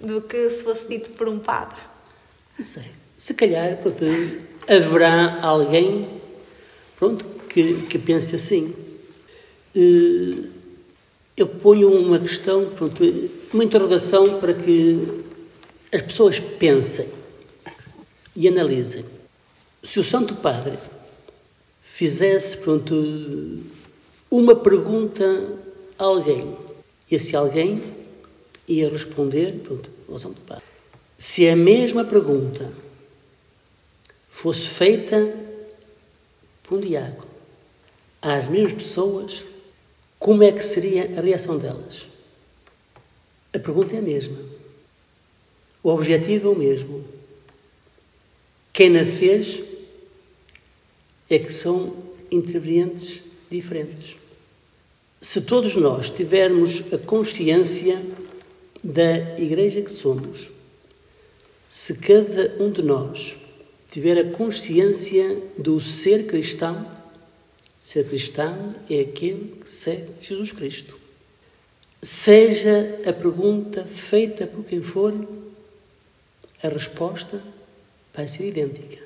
do 0.00 0.22
que 0.22 0.48
se 0.50 0.64
fosse 0.64 0.88
dito 0.88 1.10
por 1.10 1.28
um 1.28 1.38
padre. 1.38 1.80
Não 2.58 2.64
sei. 2.64 2.84
Se 3.16 3.34
calhar, 3.34 3.76
pronto, 3.78 4.04
haverá 4.68 5.40
alguém 5.42 6.08
pronto, 6.98 7.24
que, 7.48 7.82
que 7.82 7.98
pense 7.98 8.34
assim. 8.36 8.74
Eh, 9.74 10.48
Eu 11.36 11.46
ponho 11.46 11.90
uma 11.90 12.18
questão, 12.18 12.66
pronto, 12.66 13.02
uma 13.52 13.64
interrogação 13.64 14.38
para 14.38 14.52
que 14.52 15.22
as 15.90 16.02
pessoas 16.02 16.38
pensem 16.38 17.08
e 18.36 18.46
analisem. 18.46 19.06
Se 19.82 19.98
o 19.98 20.04
Santo 20.04 20.34
Padre 20.34 20.78
fizesse, 21.82 22.58
pronto, 22.58 22.94
uma 24.30 24.54
pergunta 24.54 25.24
a 25.98 26.04
alguém 26.04 26.54
Esse 27.10 27.34
alguém 27.34 27.80
ia 28.70 28.88
responder, 28.88 29.52
pronto, 29.64 29.90
de 30.08 30.40
paz. 30.42 30.62
Se 31.18 31.48
a 31.48 31.56
mesma 31.56 32.04
pergunta 32.04 32.72
fosse 34.30 34.66
feita 34.66 35.36
por 36.62 36.78
um 36.78 36.80
diácono 36.80 37.28
às 38.22 38.46
mesmas 38.46 38.74
pessoas, 38.74 39.44
como 40.18 40.42
é 40.42 40.52
que 40.52 40.62
seria 40.62 41.18
a 41.18 41.20
reação 41.20 41.58
delas? 41.58 42.06
A 43.52 43.58
pergunta 43.58 43.96
é 43.96 43.98
a 43.98 44.02
mesma. 44.02 44.38
O 45.82 45.88
objetivo 45.90 46.48
é 46.48 46.52
o 46.52 46.58
mesmo. 46.58 47.04
Quem 48.72 48.96
a 48.98 49.04
fez 49.04 49.62
é 51.28 51.38
que 51.38 51.52
são 51.52 51.96
intervenientes 52.30 53.22
diferentes. 53.50 54.16
Se 55.20 55.40
todos 55.40 55.74
nós 55.74 56.08
tivermos 56.08 56.92
a 56.92 56.98
consciência 56.98 58.00
da 58.82 59.38
igreja 59.38 59.82
que 59.82 59.90
somos, 59.90 60.50
se 61.68 61.94
cada 61.98 62.62
um 62.62 62.70
de 62.70 62.82
nós 62.82 63.36
tiver 63.90 64.18
a 64.18 64.30
consciência 64.30 65.40
do 65.58 65.80
ser 65.80 66.26
cristão, 66.26 66.90
ser 67.80 68.08
cristão 68.08 68.74
é 68.88 69.00
aquele 69.00 69.56
que 69.60 69.68
segue 69.68 70.12
Jesus 70.20 70.52
Cristo. 70.52 70.98
Seja 72.02 73.00
a 73.06 73.12
pergunta 73.12 73.84
feita 73.84 74.46
por 74.46 74.64
quem 74.64 74.82
for, 74.82 75.14
a 76.62 76.68
resposta 76.68 77.42
vai 78.14 78.26
ser 78.26 78.48
idêntica. 78.48 79.02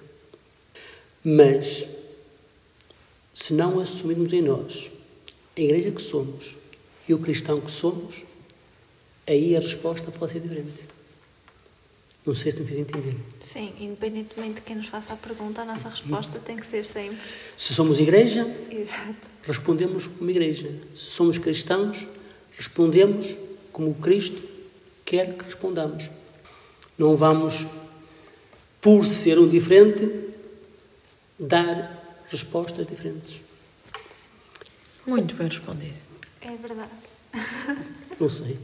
Mas, 1.22 1.86
se 3.32 3.52
não 3.52 3.80
assumirmos 3.80 4.32
em 4.32 4.42
nós 4.42 4.90
a 5.56 5.60
igreja 5.60 5.90
que 5.90 6.02
somos 6.02 6.56
e 7.08 7.14
o 7.14 7.18
cristão 7.18 7.60
que 7.60 7.70
somos, 7.70 8.22
aí 9.26 9.56
a 9.56 9.60
resposta 9.60 10.10
pode 10.10 10.32
ser 10.32 10.40
diferente. 10.40 10.84
Não 12.26 12.34
sei 12.34 12.50
se 12.52 12.60
me 12.62 12.66
fiz 12.66 12.78
entender. 12.78 13.14
Sim, 13.38 13.74
independentemente 13.78 14.54
de 14.54 14.60
quem 14.62 14.76
nos 14.76 14.86
faça 14.86 15.12
a 15.12 15.16
pergunta, 15.16 15.60
a 15.60 15.64
nossa 15.64 15.90
resposta 15.90 16.38
tem 16.38 16.56
que 16.56 16.66
ser 16.66 16.86
sempre. 16.86 17.18
Se 17.56 17.74
somos 17.74 18.00
igreja, 18.00 18.46
Exato. 18.70 19.30
respondemos 19.42 20.06
como 20.06 20.30
igreja. 20.30 20.70
Se 20.94 21.10
somos 21.10 21.36
cristãos, 21.36 22.06
respondemos 22.56 23.36
como 23.72 23.94
Cristo 23.96 24.40
quer 25.04 25.36
que 25.36 25.44
respondamos. 25.44 26.10
Não 26.96 27.14
vamos, 27.14 27.66
por 28.80 29.04
ser 29.04 29.38
um 29.38 29.46
diferente, 29.46 30.30
dar 31.38 32.24
respostas 32.30 32.86
diferentes. 32.86 33.36
Muito 35.06 35.34
bem 35.34 35.48
respondido. 35.48 35.94
É 36.40 36.56
verdade. 36.56 36.90
Não 38.20 38.30
sei. 38.30 38.56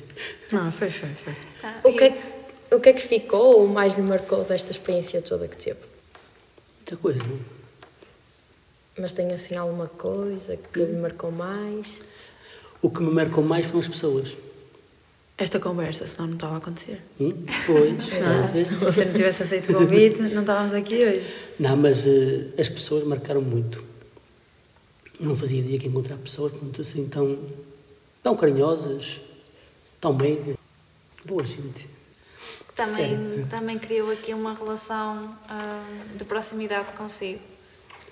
Não, 0.52 0.70
foi, 0.70 0.90
foi, 0.90 1.08
foi. 1.10 1.34
Ah, 1.62 1.80
O 1.84 1.92
que, 1.92 2.04
é 2.04 2.10
que, 2.10 2.74
o 2.76 2.80
que 2.80 2.88
é 2.88 2.92
que 2.92 3.00
ficou 3.02 3.60
ou 3.60 3.66
mais 3.68 3.94
lhe 3.96 4.02
marcou 4.02 4.44
desta 4.44 4.70
experiência 4.70 5.20
toda 5.22 5.48
que 5.48 5.56
teve? 5.56 5.80
Muita 6.78 6.96
coisa. 6.96 7.20
Mas 8.98 9.12
tem 9.12 9.32
assim 9.32 9.56
alguma 9.56 9.88
coisa 9.88 10.56
que 10.56 10.80
lhe 10.80 10.92
marcou 10.96 11.30
mais? 11.32 12.02
O 12.82 12.90
que 12.90 13.02
me 13.02 13.10
marcou 13.10 13.42
mais 13.42 13.66
foram 13.66 13.80
as 13.80 13.88
pessoas. 13.88 14.36
Esta 15.36 15.58
conversa, 15.58 16.06
senão 16.06 16.26
não 16.28 16.34
estava 16.34 16.54
a 16.54 16.58
acontecer. 16.58 17.00
Hum? 17.18 17.30
Pois, 17.66 17.92
Não, 18.20 18.64
se 18.64 18.74
você 18.74 19.04
não 19.06 19.12
tivesse 19.14 19.42
aceito 19.42 19.72
o 19.72 19.74
convite, 19.74 20.20
não 20.20 20.42
estávamos 20.42 20.74
aqui 20.74 20.96
hoje. 21.02 21.26
Não, 21.58 21.76
mas 21.76 22.04
eh, 22.06 22.46
as 22.58 22.68
pessoas 22.68 23.04
marcaram 23.04 23.40
muito. 23.40 23.82
Não 25.18 25.34
fazia 25.34 25.60
ideia 25.60 25.78
que 25.78 25.88
encontrar 25.88 26.16
pessoas 26.18 26.52
muito 26.60 26.82
assim 26.82 27.06
tão, 27.08 27.38
tão 28.22 28.36
carinhosas, 28.36 29.20
tão 30.00 30.14
meigas. 30.14 30.56
Boa 31.24 31.44
gente. 31.44 31.88
também, 32.74 33.08
Sério. 33.10 33.46
também 33.48 33.78
criou 33.78 34.10
aqui 34.10 34.32
uma 34.32 34.54
relação 34.54 35.36
ah, 35.48 35.84
de 36.14 36.24
proximidade 36.24 36.92
consigo. 36.92 37.40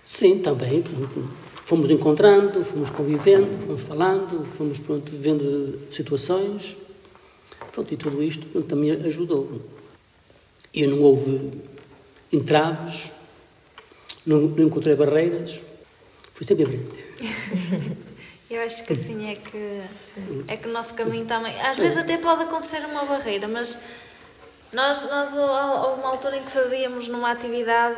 Sim, 0.02 0.40
também. 0.40 0.82
pronto. 0.82 1.28
Fomos 1.64 1.90
encontrando, 1.90 2.64
fomos 2.64 2.90
convivendo, 2.90 3.66
fomos 3.66 3.82
falando, 3.82 4.46
fomos 4.56 4.78
pronto, 4.78 5.10
vendo 5.12 5.80
situações. 5.90 6.76
Pronto, 7.72 7.92
e 7.92 7.96
tudo 7.96 8.22
isto 8.22 8.46
pronto, 8.46 8.66
também 8.66 8.90
ajudou. 8.90 9.60
E 10.72 10.86
não 10.86 11.02
houve 11.02 11.62
entraves, 12.32 13.10
não, 14.24 14.40
não 14.40 14.66
encontrei 14.66 14.94
barreiras. 14.94 15.60
Fui 16.34 16.46
sempre 16.46 16.64
em 16.64 16.66
frente. 16.66 17.98
Eu 18.50 18.62
acho 18.62 18.82
que 18.84 18.94
assim 18.94 19.30
é 19.30 19.34
que, 19.34 19.82
é 20.48 20.56
que 20.56 20.68
o 20.68 20.72
nosso 20.72 20.94
caminho 20.94 21.26
também. 21.26 21.60
Às 21.60 21.76
vezes 21.76 21.98
até 21.98 22.16
pode 22.16 22.44
acontecer 22.44 22.78
uma 22.86 23.04
barreira, 23.04 23.46
mas 23.46 23.78
nós, 24.72 25.04
nós 25.04 25.34
houve 25.36 26.00
uma 26.00 26.08
altura 26.08 26.38
em 26.38 26.42
que 26.42 26.50
fazíamos 26.50 27.08
numa 27.08 27.30
atividade, 27.30 27.96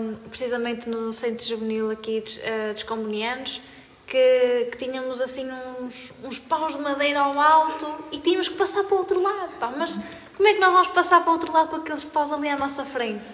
hum, 0.00 0.16
precisamente 0.28 0.88
no 0.88 1.12
Centro 1.12 1.44
Juvenil 1.44 1.90
aqui 1.90 2.20
dos, 2.20 2.38
eh, 2.42 2.72
dos 2.72 2.84
Comunianos, 2.84 3.60
que, 4.06 4.68
que 4.70 4.76
tínhamos 4.76 5.20
assim 5.20 5.48
uns, 5.80 6.12
uns 6.22 6.38
paus 6.38 6.74
de 6.74 6.80
madeira 6.80 7.20
ao 7.20 7.40
alto 7.40 8.04
e 8.12 8.18
tínhamos 8.18 8.48
que 8.48 8.54
passar 8.54 8.84
para 8.84 8.94
o 8.94 8.98
outro 8.98 9.20
lado. 9.20 9.58
Pá, 9.58 9.72
mas 9.76 9.98
como 10.36 10.48
é 10.48 10.54
que 10.54 10.60
nós 10.60 10.72
vamos 10.72 10.88
passar 10.88 11.20
para 11.20 11.30
o 11.30 11.32
outro 11.32 11.52
lado 11.52 11.68
com 11.68 11.76
aqueles 11.76 12.04
paus 12.04 12.30
ali 12.32 12.48
à 12.48 12.56
nossa 12.56 12.84
frente? 12.84 13.24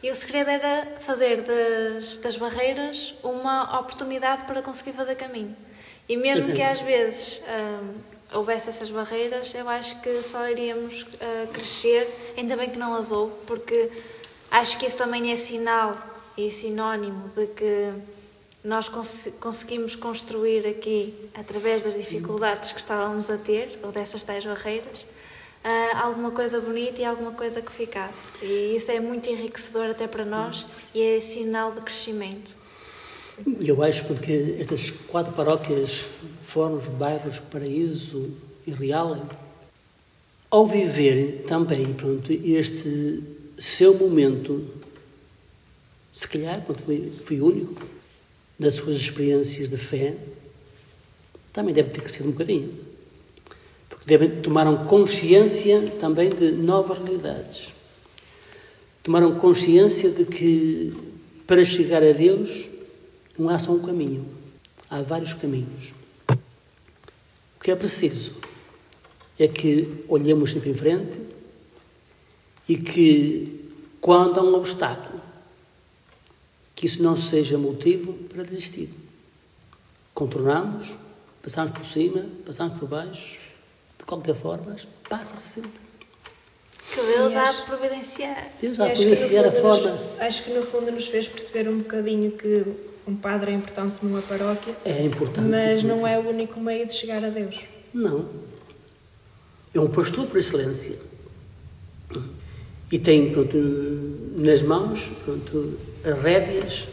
E 0.00 0.10
o 0.10 0.14
segredo 0.14 0.50
era 0.50 0.96
fazer 1.00 1.42
das, 1.42 2.18
das 2.18 2.36
barreiras 2.36 3.14
uma 3.22 3.80
oportunidade 3.80 4.44
para 4.44 4.62
conseguir 4.62 4.92
fazer 4.92 5.16
caminho. 5.16 5.56
E 6.08 6.16
mesmo 6.16 6.52
é. 6.52 6.54
que 6.54 6.62
às 6.62 6.80
vezes 6.80 7.40
hum, 7.42 7.94
houvesse 8.32 8.68
essas 8.68 8.90
barreiras, 8.90 9.54
eu 9.54 9.68
acho 9.68 10.00
que 10.02 10.22
só 10.22 10.48
iríamos 10.48 11.06
ah, 11.20 11.46
crescer, 11.52 12.34
ainda 12.36 12.56
bem 12.56 12.70
que 12.70 12.78
não 12.78 12.94
as 12.94 13.10
houve, 13.10 13.34
porque 13.46 13.90
acho 14.50 14.78
que 14.78 14.86
isso 14.86 14.96
também 14.96 15.32
é 15.32 15.36
sinal 15.36 15.96
e 16.36 16.50
sinónimo 16.52 17.28
de 17.30 17.46
que 17.48 17.92
nós 18.62 18.88
cons- 18.88 19.28
conseguimos 19.40 19.94
construir 19.94 20.66
aqui, 20.66 21.14
através 21.34 21.82
das 21.82 21.94
dificuldades 21.94 22.72
que 22.72 22.78
estávamos 22.78 23.30
a 23.30 23.38
ter, 23.38 23.78
ou 23.82 23.92
dessas 23.92 24.22
tais 24.22 24.44
barreiras, 24.44 25.06
ah, 25.62 26.00
alguma 26.02 26.30
coisa 26.30 26.60
bonita 26.60 27.00
e 27.00 27.04
alguma 27.04 27.32
coisa 27.32 27.62
que 27.62 27.72
ficasse. 27.72 28.36
E 28.44 28.76
isso 28.76 28.90
é 28.90 29.00
muito 29.00 29.28
enriquecedor 29.30 29.90
até 29.90 30.06
para 30.06 30.24
nós 30.24 30.66
e 30.92 31.00
é 31.02 31.20
sinal 31.20 31.72
de 31.72 31.80
crescimento. 31.80 32.56
Eu 33.60 33.82
acho 33.82 34.04
porque 34.04 34.56
estas 34.60 34.90
quatro 34.90 35.32
paróquias, 35.32 36.04
Fóruns, 36.44 36.86
Bairros, 36.86 37.40
Paraíso 37.40 38.30
e 38.64 38.70
Real, 38.70 39.28
ao 40.48 40.66
viver 40.66 41.44
também 41.48 41.92
pronto, 41.94 42.32
este 42.32 43.22
seu 43.58 43.98
momento, 43.98 44.64
se 46.12 46.28
calhar 46.28 46.60
pronto, 46.60 46.80
foi, 46.82 47.12
foi 47.24 47.40
único, 47.40 47.82
das 48.56 48.74
suas 48.74 48.96
experiências 48.98 49.68
de 49.68 49.76
fé, 49.76 50.14
também 51.52 51.74
deve 51.74 51.90
ter 51.90 52.02
crescido 52.02 52.28
um 52.28 52.32
bocadinho. 52.32 52.72
Porque 53.88 54.06
devem, 54.06 54.30
tomaram 54.42 54.86
consciência 54.86 55.92
também 55.98 56.30
de 56.30 56.52
novas 56.52 56.98
realidades. 56.98 57.72
Tomaram 59.02 59.34
consciência 59.40 60.10
de 60.10 60.24
que 60.24 60.92
para 61.48 61.64
chegar 61.64 62.02
a 62.02 62.12
Deus 62.12 62.73
não 63.38 63.48
há 63.48 63.58
só 63.58 63.72
um 63.72 63.80
caminho, 63.84 64.26
há 64.90 65.00
vários 65.02 65.32
caminhos. 65.34 65.92
O 66.30 67.60
que 67.62 67.70
é 67.70 67.76
preciso 67.76 68.34
é 69.38 69.48
que 69.48 70.04
olhemos 70.08 70.50
sempre 70.52 70.70
em 70.70 70.74
frente 70.74 71.18
e 72.68 72.76
que, 72.76 73.70
quando 74.00 74.38
há 74.38 74.42
um 74.42 74.54
obstáculo, 74.54 75.20
que 76.74 76.86
isso 76.86 77.02
não 77.02 77.16
seja 77.16 77.56
motivo 77.58 78.12
para 78.28 78.42
desistir. 78.42 78.90
Contornamos, 80.12 80.96
passamos 81.42 81.72
por 81.76 81.84
cima, 81.86 82.24
passamos 82.46 82.78
por 82.78 82.88
baixo, 82.88 83.38
de 83.98 84.04
qualquer 84.04 84.34
forma, 84.34 84.76
passa-se 85.08 85.54
sempre. 85.54 85.84
Que 86.92 87.00
Deus 87.00 87.32
Sim, 87.32 87.38
há 87.38 87.42
acho- 87.44 87.60
de 87.60 87.66
providenciar. 87.66 88.52
Deus 88.60 88.78
há 88.80 88.86
de 88.86 88.92
acho, 88.92 89.02
que 89.02 89.08
no 89.08 89.16
providenciar 89.16 89.44
a 89.46 89.52
fundo 89.52 89.68
nos- 89.68 89.78
forma. 89.80 89.98
acho 90.26 90.42
que 90.44 90.50
no 90.52 90.62
fundo 90.66 90.92
nos 90.92 91.06
fez 91.06 91.26
perceber 91.28 91.68
um 91.68 91.78
bocadinho 91.78 92.32
que 92.32 92.64
um 93.06 93.14
padre 93.16 93.50
é 93.50 93.54
importante 93.54 93.96
numa 94.02 94.22
paróquia, 94.22 94.74
É 94.84 95.04
importante. 95.04 95.46
mas 95.48 95.82
não 95.82 96.06
é 96.06 96.18
o 96.18 96.28
único 96.28 96.60
meio 96.60 96.86
de 96.86 96.92
chegar 96.94 97.22
a 97.24 97.28
Deus. 97.28 97.60
Não. 97.92 98.28
É 99.74 99.80
um 99.80 99.88
pastor 99.88 100.26
por 100.26 100.38
excelência. 100.38 100.96
E 102.90 102.98
tem 102.98 103.32
pronto, 103.32 103.56
nas 104.36 104.62
mãos 104.62 105.10
pronto, 105.24 105.78
as 106.04 106.22
rédeas 106.22 106.88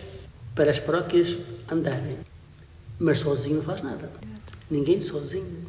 para 0.56 0.71
as 0.71 0.80
paróquias 0.80 1.38
andarem. 1.71 2.17
Mas 3.00 3.19
sozinho 3.19 3.58
não 3.58 3.63
faz 3.63 3.82
nada. 3.82 4.12
Ninguém 4.69 5.00
sozinho 5.02 5.65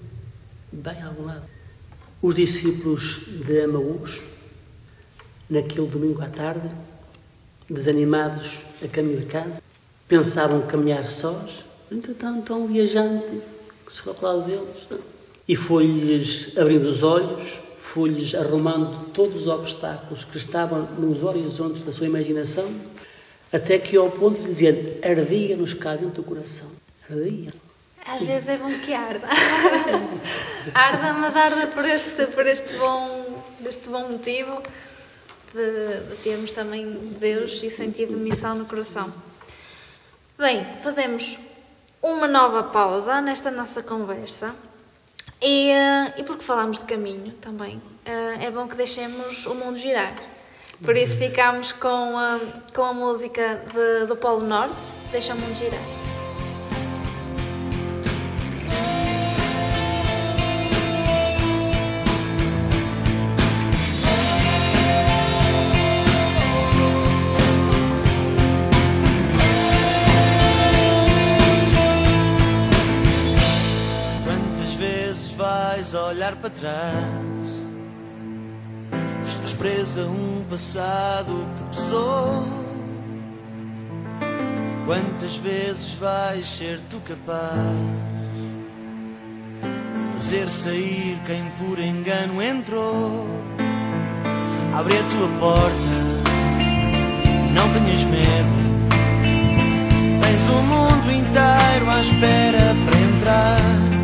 vai 0.73 0.99
a 0.99 1.07
algum 1.07 1.25
lado. 1.27 1.45
Os 2.21 2.35
discípulos 2.35 3.23
de 3.47 3.63
Amaús, 3.63 4.23
naquele 5.51 5.87
domingo 5.87 6.23
à 6.23 6.29
tarde, 6.29 6.71
desanimados 7.69 8.61
a 8.83 8.89
caminho 8.89 9.21
de 9.21 9.27
casa, 9.27 9.62
pensavam 10.13 10.61
caminhar 10.67 11.07
sós. 11.07 11.65
Entretanto, 11.91 12.53
há 12.53 12.57
um 12.57 12.67
viajante 12.67 13.41
que 13.87 13.95
se 13.95 14.07
ao 14.07 14.15
lado 14.21 14.43
deles. 14.43 14.87
E 15.49 15.57
foi-lhes 15.57 16.55
abrindo 16.59 16.85
os 16.85 17.03
olhos, 17.03 17.61
foi-lhes 17.79 18.35
arrumando 18.35 19.11
todos 19.15 19.43
os 19.43 19.49
obstáculos 19.49 20.23
que 20.25 20.37
estavam 20.37 20.83
nos 20.99 21.23
horizontes 21.23 21.83
da 21.83 21.91
sua 21.93 22.07
imaginação, 22.07 22.71
até 23.51 23.79
que 23.79 23.97
ao 23.97 24.11
ponto 24.11 24.43
de 24.43 24.49
dizer, 24.49 25.01
ardia-nos 25.03 25.73
cá 25.73 25.95
dentro 25.95 26.17
do 26.17 26.25
coração. 26.25 26.67
Ardia. 27.11 27.51
Às 28.07 28.21
vezes 28.21 28.49
é 28.51 28.59
bom 28.59 28.71
que 28.81 28.93
arda. 28.93 29.27
arda, 30.75 31.13
mas 31.15 31.35
arda 31.35 31.69
por 31.69 31.87
este, 31.87 32.27
por 32.27 32.47
este, 32.47 32.75
bom, 32.75 33.43
este 33.65 33.89
bom 33.89 34.11
motivo 34.11 34.63
de, 35.55 36.11
de 36.11 36.17
termos 36.23 36.53
também 36.53 36.99
Deus 37.19 37.63
e 37.63 37.71
sentido 37.71 38.15
de 38.15 38.21
missão 38.21 38.55
no 38.55 38.67
coração. 38.67 39.32
Bem, 40.43 40.67
fazemos 40.83 41.39
uma 42.03 42.27
nova 42.27 42.65
pausa 42.65 43.21
nesta 43.21 43.49
nossa 43.49 43.81
conversa. 43.81 44.53
E, 45.41 45.71
eh, 45.71 46.15
e 46.19 46.23
porque 46.25 46.43
falamos 46.43 46.81
de 46.81 46.85
caminho 46.85 47.31
também, 47.41 47.81
eh, 48.05 48.47
é 48.47 48.51
bom 48.51 48.67
que 48.67 48.75
deixemos 48.75 49.47
o 49.47 49.55
mundo 49.55 49.77
girar. 49.79 50.15
Por 50.85 50.97
isso 50.97 51.17
ficamos 51.25 51.71
com 51.71 52.19
a, 52.19 52.41
com 52.75 52.83
a 52.83 52.93
música 52.93 53.63
de- 53.73 54.07
do 54.07 54.17
Polo 54.17 54.41
Norte, 54.45 54.89
Deixa 55.13 55.33
o 55.33 55.37
Mundo 55.39 55.55
Girar. 55.55 56.02
Para 76.43 76.51
trás? 76.51 77.71
Estás 79.25 79.53
presa 79.53 80.03
a 80.03 80.07
um 80.07 80.45
passado 80.51 81.49
que 81.57 81.77
pesou. 81.77 82.45
Quantas 84.85 85.37
vezes 85.37 85.95
vais 85.95 86.47
ser 86.49 86.81
tu 86.91 86.99
capaz? 87.01 87.49
Fazer 90.15 90.51
sair 90.51 91.17
quem 91.27 91.45
por 91.59 91.79
engano 91.79 92.43
entrou. 92.43 93.29
Abre 94.75 94.99
a 94.99 95.03
tua 95.05 95.29
porta, 95.39 95.95
não 97.55 97.73
tenhas 97.73 98.05
medo. 98.05 98.63
Tens 100.21 100.51
o 100.51 100.63
mundo 100.63 101.13
inteiro 101.13 101.89
à 101.89 102.01
espera 102.01 102.75
para 102.85 102.99
entrar. 102.99 104.02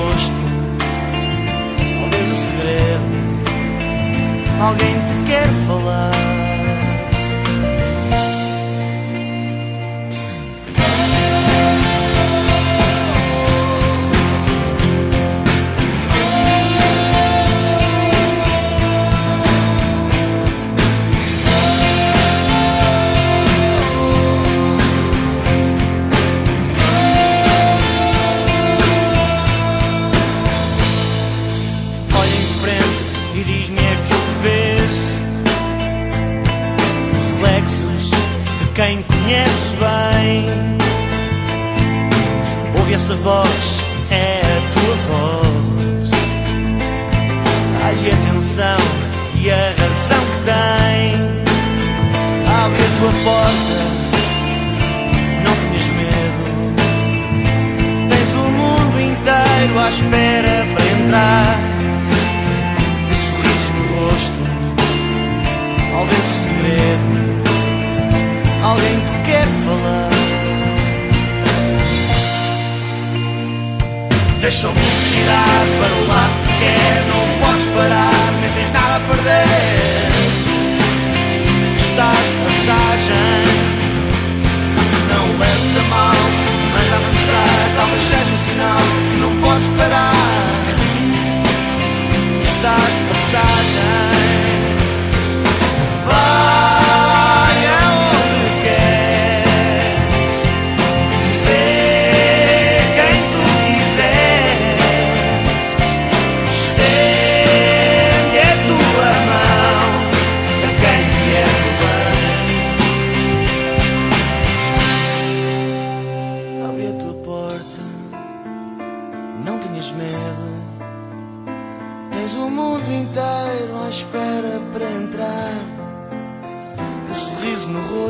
Rosto, 0.00 0.32
talvez 2.00 2.32
o 2.32 2.36
segredo. 2.36 3.20
Alguém 4.62 4.94
te 4.94 5.30
quer 5.30 5.48
falar. 5.66 6.39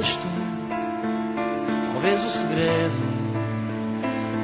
Rosto, 0.01 0.27
talvez 1.93 2.25
o 2.25 2.31
segredo. 2.31 3.11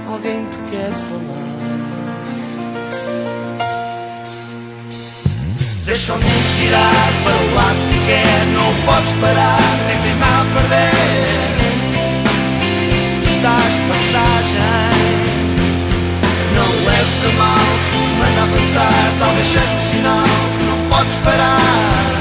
Alguém 0.07 0.45
te 0.51 0.59
quer 0.71 0.93
falar. 1.09 1.47
Deixa 5.87 6.13
o 6.13 6.17
mundo 6.17 6.59
girar 6.59 7.13
para 7.25 7.37
o 7.37 7.55
lado 7.55 7.79
que 7.89 8.07
quer. 8.07 8.47
Não 8.53 8.75
podes 8.85 9.13
parar, 9.15 9.59
nem 9.87 10.03
tens 10.03 10.19
nada 10.19 10.43
a 10.43 10.61
perder 10.61 11.27
estás 13.25 13.73
de 13.73 13.81
passagem. 13.89 14.61
Não 16.55 16.69
leves 16.85 17.25
a 17.25 17.33
mal 17.39 17.69
se 17.81 17.97
te 17.97 18.13
manda 18.19 18.43
avançar. 18.43 19.13
Talvez 19.19 19.47
seja 19.47 19.75
um 19.75 19.81
sinal 19.81 20.29
que 20.59 20.65
não 20.65 20.79
podes 20.91 21.17
parar. 21.25 22.16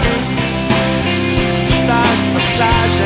Passagem. 2.46 3.02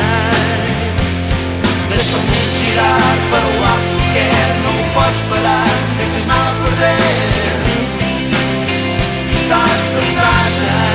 Deixa 1.88 2.14
o 2.14 2.20
mundo 2.20 2.50
girar 2.60 3.16
para 3.30 3.46
o 3.46 3.60
lado 3.62 3.86
que 3.96 4.04
quer. 4.12 4.48
Não 4.62 4.76
podes 4.92 5.22
parar, 5.22 5.70
nem 5.96 6.06
tens 6.10 6.26
nada 6.26 6.50
a 6.50 6.54
perder. 6.62 7.56
Estás 9.30 9.80
passagem. 9.96 10.90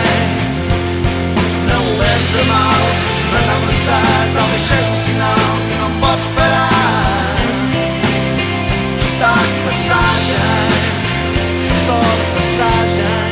Não 1.67 1.81
o 1.81 1.97
leves 1.97 2.33
a 2.39 2.43
mal 2.45 2.85
se 2.93 3.07
te 3.15 3.23
manda 3.33 3.51
avançar. 3.51 4.21
Talvez 4.35 4.61
seja 4.61 4.91
um 4.91 4.95
sinal 4.95 5.51
que 5.67 5.75
não 5.81 5.91
podes 5.99 6.27
parar. 6.35 7.35
Estás 8.99 9.49
passagem, 9.65 10.69
só 11.85 11.97
de 11.97 12.25
passagem. 12.37 13.25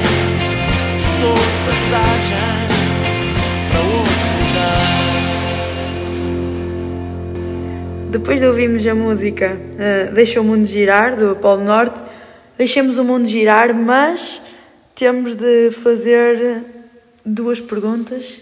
Estou 0.97 1.35
de 1.35 1.57
passagem 1.69 2.42
Depois 8.13 8.39
de 8.39 8.45
ouvirmos 8.45 8.85
a 8.85 8.93
música 8.93 9.57
eh, 9.79 10.11
Deixa 10.13 10.39
o 10.39 10.43
Mundo 10.43 10.65
Girar, 10.65 11.17
do 11.17 11.35
Polo 11.35 11.63
Norte, 11.63 11.99
deixemos 12.55 12.99
o 12.99 13.03
mundo 13.03 13.27
girar, 13.27 13.73
mas 13.73 14.39
temos 14.93 15.33
de 15.33 15.71
fazer 15.71 16.63
duas 17.25 17.59
perguntas 17.59 18.37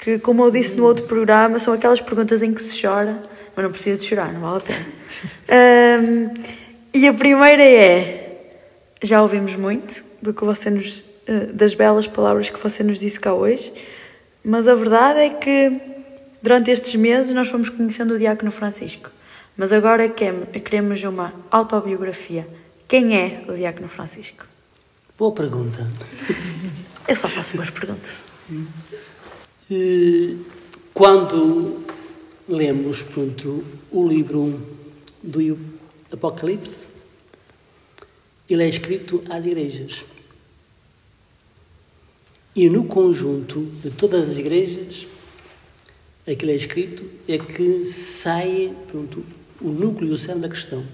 que, 0.00 0.18
como 0.18 0.44
eu 0.44 0.50
disse 0.50 0.74
no 0.74 0.84
outro 0.84 1.04
programa, 1.04 1.60
são 1.60 1.72
aquelas 1.72 2.00
perguntas 2.00 2.42
em 2.42 2.52
que 2.52 2.60
se 2.60 2.82
chora, 2.82 3.16
mas 3.54 3.64
não 3.64 3.70
precisa 3.70 3.96
de 3.96 4.08
chorar, 4.08 4.32
não 4.32 4.40
vale 4.40 4.56
a 4.56 4.60
pena. 4.60 4.86
Ahm, 5.48 6.34
E 6.92 7.06
a 7.06 7.14
primeira 7.14 7.62
é: 7.62 8.40
já 9.00 9.22
ouvimos 9.22 9.54
muito 9.54 10.04
do 10.20 10.34
que 10.34 10.44
você 10.44 10.68
nos, 10.68 11.04
eh, 11.28 11.46
das 11.52 11.76
belas 11.76 12.08
palavras 12.08 12.50
que 12.50 12.58
você 12.58 12.82
nos 12.82 12.98
disse 12.98 13.20
cá 13.20 13.32
hoje, 13.32 13.72
mas 14.42 14.66
a 14.66 14.74
verdade 14.74 15.20
é 15.20 15.30
que 15.30 15.95
durante 16.46 16.70
estes 16.70 16.94
meses 16.94 17.34
nós 17.34 17.48
fomos 17.48 17.68
conhecendo 17.70 18.14
o 18.14 18.18
Diácono 18.18 18.52
Francisco. 18.52 19.10
Mas 19.56 19.72
agora 19.72 20.08
queremos 20.08 21.02
uma 21.02 21.34
autobiografia. 21.50 22.46
Quem 22.86 23.16
é 23.16 23.42
o 23.48 23.52
Diácono 23.52 23.88
Francisco? 23.88 24.46
Boa 25.18 25.32
pergunta. 25.32 25.84
Eu 27.08 27.16
só 27.16 27.28
faço 27.28 27.56
boas 27.56 27.70
perguntas. 27.70 28.12
Eh, 29.68 30.36
Quando 30.94 31.84
lemos 32.48 33.02
pronto, 33.02 33.64
o 33.90 34.06
livro 34.06 34.60
do 35.20 35.58
Apocalipse, 36.12 36.86
ele 38.48 38.62
é 38.62 38.68
escrito 38.68 39.24
às 39.28 39.44
igrejas. 39.44 40.04
E 42.54 42.70
no 42.70 42.84
conjunto 42.84 43.62
de 43.82 43.90
todas 43.90 44.30
as 44.30 44.38
igrejas, 44.38 45.08
aquilo 46.26 46.50
é 46.50 46.54
escrito 46.54 47.04
é 47.28 47.38
que 47.38 47.84
sai 47.84 48.74
pronto, 48.88 49.24
o 49.60 49.68
núcleo 49.68 50.10
do 50.10 50.18
cerne 50.18 50.42
da 50.42 50.48
questão. 50.48 50.84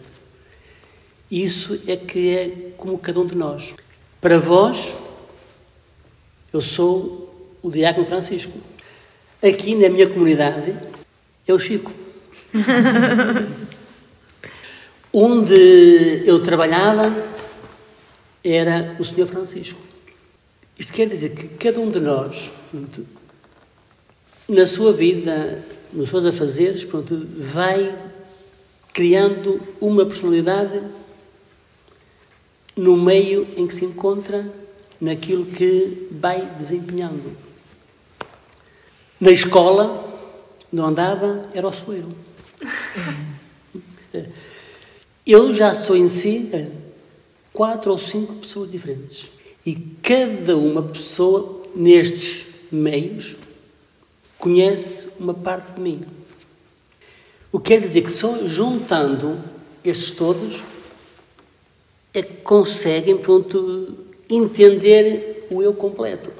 Isso 1.31 1.81
é 1.87 1.97
que 1.97 2.37
é 2.37 2.73
como 2.77 2.99
cada 2.99 3.19
um 3.21 3.27
de 3.27 3.35
nós. 3.35 3.75
Para 4.21 4.39
vós, 4.39 4.95
eu 6.53 6.61
sou 6.61 7.57
o 7.63 7.71
Diácono 7.71 8.07
Francisco. 8.07 8.59
Aqui 9.43 9.75
na 9.75 9.89
minha 9.89 10.09
comunidade 10.09 10.79
é 11.47 11.53
o 11.55 11.59
Chico. 11.59 11.91
Onde 15.13 16.23
eu 16.27 16.43
trabalhava 16.43 17.11
era 18.45 18.95
o 18.99 19.05
Senhor 19.05 19.27
Francisco. 19.27 19.81
Isto 20.79 20.93
quer 20.93 21.09
dizer 21.09 21.35
que 21.35 21.49
cada 21.49 21.81
um 21.81 21.91
de 21.91 22.01
nós, 22.01 22.51
na 24.49 24.67
sua 24.67 24.93
vida, 24.93 25.63
nos 25.93 26.11
seus 26.11 26.27
afazeres, 26.27 26.85
pronto, 26.85 27.27
vai 27.39 27.97
criando 28.93 29.61
uma 29.81 30.05
personalidade 30.05 30.83
no 32.77 32.97
meio 32.97 33.47
em 33.57 33.67
que 33.67 33.75
se 33.75 33.85
encontra, 33.85 34.51
naquilo 35.01 35.45
que 35.45 36.09
vai 36.11 36.41
desempenhando. 36.59 37.37
Na 39.21 39.31
escola, 39.31 40.09
onde 40.73 40.83
andava, 40.83 41.49
era 41.53 41.67
o 41.67 41.73
soeiro. 41.73 42.15
Eu 45.25 45.55
já 45.55 45.75
sou 45.75 45.97
em 45.97 46.09
si 46.09 46.51
eh, 46.53 46.69
quatro 47.53 47.93
ou 47.93 47.99
cinco 47.99 48.35
pessoas 48.35 48.71
diferentes. 48.71 49.29
E 49.65 49.77
cada 50.03 50.57
uma 50.57 50.83
pessoa 50.83 51.63
nestes 51.75 52.47
meios 52.71 53.37
conhece 54.43 55.09
uma 55.21 55.33
parte 55.33 55.71
de 55.75 55.81
mim. 55.81 56.05
O 57.53 57.61
que 57.61 57.69
quer 57.69 57.81
dizer 57.81 58.03
que 58.03 58.11
só 58.11 58.45
juntando 58.45 59.39
estes 59.85 60.11
todos 60.11 60.65
é 62.13 62.23
que 62.23 62.43
conseguem, 62.43 63.17
pronto, 63.17 63.99
entender 64.29 65.47
o 65.49 65.63
eu 65.63 65.73
completo. 65.73 66.33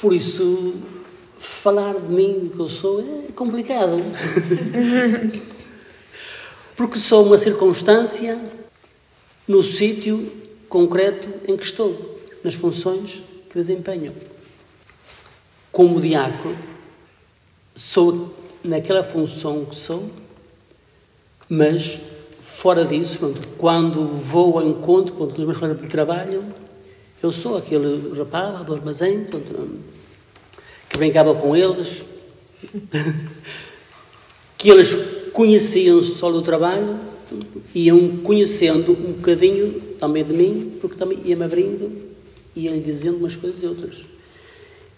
Por 0.00 0.12
isso, 0.12 0.74
falar 1.38 1.94
de 1.94 2.12
mim 2.12 2.50
que 2.52 2.58
eu 2.58 2.68
sou 2.68 3.00
é 3.28 3.32
complicado. 3.32 4.02
Porque 6.76 6.98
sou 6.98 7.26
uma 7.26 7.38
circunstância 7.38 8.36
no 9.46 9.62
sítio 9.62 10.32
concreto 10.68 11.28
em 11.46 11.56
que 11.56 11.64
estou, 11.64 12.18
nas 12.42 12.54
funções 12.54 13.22
que 13.48 13.54
desempenho. 13.54 14.12
Como 15.70 16.00
diácono, 16.00 16.67
sou 17.78 18.34
naquela 18.64 19.04
função 19.04 19.64
que 19.64 19.76
sou, 19.76 20.10
mas 21.48 22.00
fora 22.42 22.84
disso, 22.84 23.18
pronto, 23.18 23.48
quando 23.56 24.04
vou 24.04 24.58
ao 24.58 24.66
encontro 24.66 25.14
com 25.14 25.24
os 25.24 25.38
meus 25.38 25.56
colegas 25.56 25.80
de 25.80 25.86
trabalho, 25.86 26.42
eu 27.22 27.30
sou 27.30 27.56
aquele 27.56 28.18
rapaz 28.18 28.52
lá 28.52 28.62
do 28.64 28.74
armazém, 28.74 29.22
pronto, 29.24 29.78
que 30.88 30.98
brincava 30.98 31.32
com 31.36 31.54
eles, 31.54 32.02
que 34.58 34.70
eles 34.70 35.30
conheciam 35.32 36.02
só 36.02 36.32
do 36.32 36.42
trabalho, 36.42 36.98
iam 37.72 38.16
conhecendo 38.18 38.90
um 38.90 39.12
bocadinho 39.12 39.80
também 40.00 40.24
de 40.24 40.32
mim, 40.32 40.78
porque 40.80 40.96
também 40.96 41.20
ia-me 41.24 41.44
abrindo 41.44 41.92
e 42.56 42.62
ia-lhe 42.62 42.80
dizendo 42.80 43.18
umas 43.18 43.36
coisas 43.36 43.62
e 43.62 43.66
outras. 43.66 44.17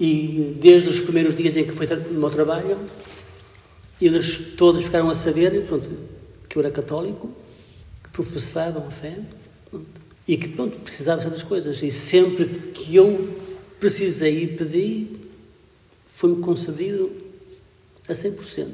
E 0.01 0.57
desde 0.59 0.89
os 0.89 0.99
primeiros 0.99 1.37
dias 1.37 1.55
em 1.55 1.65
que 1.65 1.73
fui 1.73 1.87
no 1.87 2.21
meu 2.21 2.31
trabalho, 2.31 2.79
eles 4.01 4.55
todos 4.57 4.83
ficaram 4.83 5.11
a 5.11 5.15
saber 5.15 5.67
pronto, 5.67 5.91
que 6.49 6.57
eu 6.57 6.63
era 6.63 6.71
católico, 6.71 7.31
que 8.03 8.09
professava 8.09 8.79
a 8.79 8.91
fé 8.91 9.19
pronto, 9.71 9.87
e 10.27 10.39
que 10.39 10.49
pronto, 10.49 10.79
precisava 10.79 11.19
de 11.19 11.29
certas 11.29 11.43
coisas. 11.43 11.83
E 11.83 11.91
sempre 11.91 12.47
que 12.73 12.97
eu 12.97 13.39
precisei 13.79 14.45
e 14.45 14.47
pedi, 14.47 15.07
foi-me 16.17 16.43
concedido 16.43 17.11
a 18.09 18.13
100%. 18.13 18.69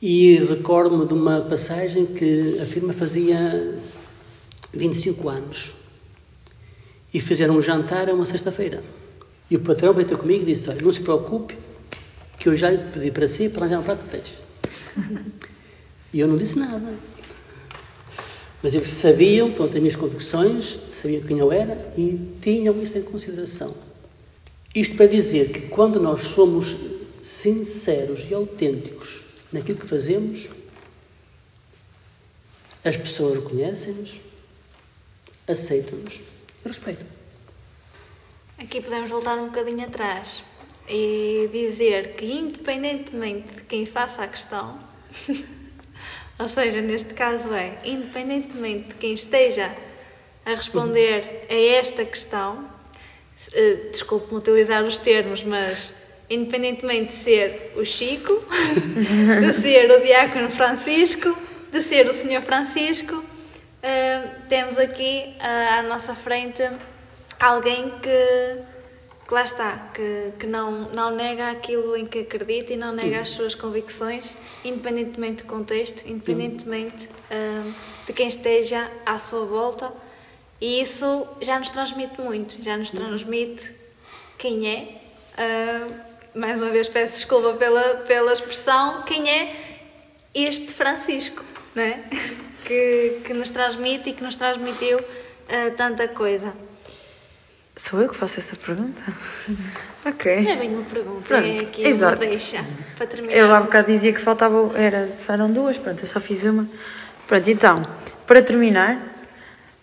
E 0.00 0.36
recordo-me 0.38 1.04
de 1.04 1.14
uma 1.14 1.40
passagem 1.40 2.06
que 2.06 2.60
a 2.60 2.64
firma 2.64 2.92
fazia 2.92 3.76
25 4.72 5.28
anos 5.28 5.74
e 7.12 7.20
fizeram 7.20 7.56
um 7.56 7.62
jantar 7.62 8.08
a 8.08 8.14
uma 8.14 8.26
sexta-feira. 8.26 9.01
E 9.52 9.56
o 9.56 9.60
patrão 9.60 9.92
veio 9.92 10.08
ter 10.08 10.16
comigo 10.16 10.44
e 10.44 10.46
disse: 10.46 10.70
Olha, 10.70 10.80
não 10.80 10.90
se 10.90 11.02
preocupe, 11.02 11.58
que 12.38 12.48
eu 12.48 12.56
já 12.56 12.70
lhe 12.70 12.78
pedi 12.90 13.10
para 13.10 13.28
si 13.28 13.50
para 13.50 13.66
arranjar 13.66 13.80
um 13.80 13.82
prato 13.82 14.02
de 14.04 14.08
peixe. 14.08 14.34
e 16.10 16.20
eu 16.20 16.26
não 16.26 16.38
disse 16.38 16.58
nada. 16.58 16.94
Mas 18.62 18.72
eles 18.72 18.86
sabiam, 18.86 19.52
pronto, 19.52 19.76
as 19.76 19.82
minhas 19.82 19.94
convicções, 19.94 20.78
sabiam 20.94 21.20
quem 21.24 21.38
eu 21.38 21.52
era 21.52 21.92
e 21.98 22.18
tinham 22.40 22.82
isso 22.82 22.96
em 22.96 23.02
consideração. 23.02 23.74
Isto 24.74 24.96
para 24.96 25.06
dizer 25.06 25.52
que 25.52 25.68
quando 25.68 26.00
nós 26.00 26.22
somos 26.28 26.74
sinceros 27.22 28.24
e 28.30 28.32
autênticos 28.32 29.20
naquilo 29.52 29.78
que 29.78 29.86
fazemos, 29.86 30.48
as 32.82 32.96
pessoas 32.96 33.34
reconhecem-nos, 33.34 34.14
aceitam-nos 35.46 36.14
e 36.64 36.68
respeitam. 36.68 37.11
Aqui 38.62 38.80
podemos 38.80 39.10
voltar 39.10 39.36
um 39.38 39.46
bocadinho 39.46 39.84
atrás 39.84 40.44
e 40.88 41.50
dizer 41.52 42.14
que, 42.14 42.24
independentemente 42.24 43.54
de 43.54 43.62
quem 43.62 43.84
faça 43.84 44.22
a 44.22 44.28
questão, 44.28 44.78
ou 46.38 46.46
seja, 46.46 46.80
neste 46.80 47.12
caso 47.12 47.52
é, 47.52 47.76
independentemente 47.84 48.90
de 48.90 48.94
quem 48.94 49.14
esteja 49.14 49.74
a 50.46 50.50
responder 50.50 51.44
a 51.50 51.54
esta 51.54 52.04
questão, 52.04 52.64
eh, 53.52 53.88
desculpe-me 53.90 54.38
utilizar 54.38 54.84
os 54.84 54.96
termos, 54.96 55.42
mas 55.42 55.92
independentemente 56.30 57.08
de 57.08 57.14
ser 57.14 57.72
o 57.74 57.84
Chico, 57.84 58.44
de 59.44 59.60
ser 59.60 59.90
o 59.90 60.00
Diácono 60.04 60.50
Francisco, 60.50 61.36
de 61.72 61.82
ser 61.82 62.06
o 62.06 62.12
Senhor 62.12 62.42
Francisco, 62.42 63.24
eh, 63.82 64.22
temos 64.48 64.78
aqui 64.78 65.34
ah, 65.40 65.80
à 65.80 65.82
nossa 65.82 66.14
frente 66.14 66.62
alguém 67.42 67.90
que, 67.98 68.58
que 69.26 69.34
lá 69.34 69.42
está, 69.44 69.90
que, 69.92 70.32
que 70.38 70.46
não, 70.46 70.92
não 70.92 71.10
nega 71.10 71.50
aquilo 71.50 71.96
em 71.96 72.06
que 72.06 72.20
acredita 72.20 72.72
e 72.72 72.76
não 72.76 72.92
nega 72.92 73.20
as 73.20 73.30
suas 73.30 73.54
convicções, 73.54 74.36
independentemente 74.64 75.42
do 75.42 75.48
contexto, 75.48 76.06
independentemente 76.06 77.08
ah, 77.30 77.72
de 78.06 78.12
quem 78.12 78.28
esteja 78.28 78.88
à 79.04 79.18
sua 79.18 79.44
volta. 79.44 79.92
E 80.60 80.80
isso 80.80 81.26
já 81.40 81.58
nos 81.58 81.70
transmite 81.70 82.20
muito, 82.20 82.62
já 82.62 82.76
nos 82.76 82.92
transmite 82.92 83.68
quem 84.38 84.68
é. 84.68 85.02
Ah, 85.36 85.88
mais 86.34 86.58
uma 86.62 86.70
vez 86.70 86.88
peço 86.88 87.16
desculpa 87.16 87.54
pela, 87.54 87.96
pela 88.06 88.32
expressão, 88.32 89.02
quem 89.02 89.28
é 89.28 89.54
este 90.32 90.72
Francisco, 90.72 91.44
não 91.74 91.82
é? 91.82 92.04
que, 92.64 93.20
que 93.24 93.34
nos 93.34 93.50
transmite 93.50 94.10
e 94.10 94.12
que 94.12 94.22
nos 94.22 94.36
transmitiu 94.36 95.00
ah, 95.48 95.72
tanta 95.76 96.06
coisa. 96.06 96.54
Sou 97.76 98.02
eu 98.02 98.08
que 98.08 98.16
faço 98.16 98.38
essa 98.38 98.54
pergunta? 98.54 99.02
ok. 100.04 100.42
Não 100.42 100.50
é 100.50 100.56
bem 100.56 100.74
uma 100.74 100.84
pergunta, 100.84 101.22
Pronto, 101.26 101.46
é 101.46 101.60
aqui 101.60 101.84
exato. 101.86 102.16
uma 102.16 102.26
deixa 102.26 102.64
para 102.96 103.06
terminar. 103.06 103.34
Eu 103.34 103.54
há 103.54 103.60
bocado 103.60 103.90
dizia 103.90 104.12
que 104.12 104.20
faltava, 104.20 104.78
era, 104.78 105.08
duas, 105.48 105.78
pronto, 105.78 106.02
eu 106.02 106.08
só 106.08 106.20
fiz 106.20 106.44
uma. 106.44 106.68
Pronto, 107.26 107.48
então, 107.48 107.86
para 108.26 108.42
terminar, 108.42 109.00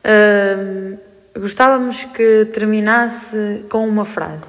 hum, 0.06 0.98
gostávamos 1.36 2.04
que 2.14 2.46
terminasse 2.54 3.66
com 3.70 3.88
uma 3.88 4.06
frase. 4.06 4.46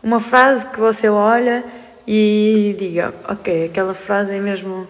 Uma 0.00 0.20
frase 0.20 0.66
que 0.66 0.78
você 0.78 1.08
olha 1.08 1.64
e 2.06 2.76
diga, 2.78 3.12
ok, 3.28 3.66
aquela 3.66 3.94
frase 3.94 4.34
é 4.34 4.38
mesmo 4.38 4.86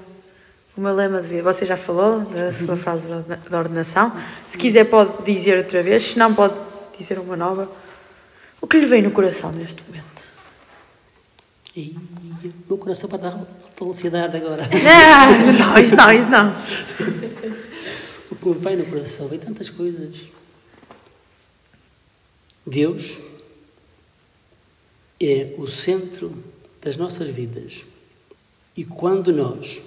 o 0.77 0.81
meu 0.81 0.95
lema 0.95 1.23
de 1.23 1.29
vida. 1.29 1.43
Você 1.43 1.65
já 1.65 1.77
falou 1.77 2.21
da 2.21 2.53
sua 2.53 2.77
frase 2.77 3.07
da, 3.07 3.39
da 3.49 3.59
ordenação. 3.59 4.13
Se 4.47 4.59
quiser, 4.59 4.85
pode 4.85 5.23
dizer 5.25 5.57
outra 5.57 5.83
vez, 5.83 6.03
se 6.03 6.19
não, 6.19 6.35
pode 6.35 6.55
dizer 6.99 7.19
uma 7.19 7.37
nova. 7.37 7.84
O 8.65 8.67
que 8.67 8.79
lhe 8.79 8.87
vem 8.87 9.03
no 9.03 9.11
coração 9.11 9.53
neste 9.53 9.83
momento? 9.83 10.23
E 11.77 11.95
o 12.43 12.53
meu 12.67 12.79
coração 12.79 13.11
vai 13.11 13.21
dar 13.21 13.47
velocidade 13.79 14.39
agora. 14.39 14.63
Não, 14.73 15.53
não, 15.53 15.79
isso 15.79 15.95
não, 15.95 16.11
isso 16.11 16.29
não. 16.31 16.55
O 18.31 18.37
que 18.37 18.49
me 18.49 18.55
vem 18.55 18.77
no 18.79 18.87
coração 18.87 19.29
vem 19.29 19.39
tantas 19.39 19.69
coisas. 19.69 20.17
Deus 22.67 23.19
é 25.21 25.55
o 25.59 25.67
centro 25.67 26.35
das 26.81 26.97
nossas 26.97 27.29
vidas. 27.29 27.83
E 28.75 28.83
quando 28.83 29.31
nós 29.31 29.83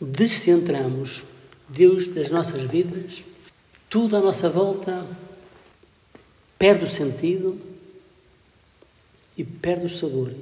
descentramos 0.00 1.22
Deus 1.68 2.08
das 2.08 2.30
nossas 2.30 2.62
vidas, 2.62 3.22
tudo 3.88 4.16
à 4.16 4.20
nossa 4.20 4.50
volta 4.50 5.06
perde 6.62 6.84
o 6.84 6.88
sentido 6.88 7.60
e 9.36 9.42
perde 9.42 9.86
o 9.86 9.90
sabor. 9.90 10.32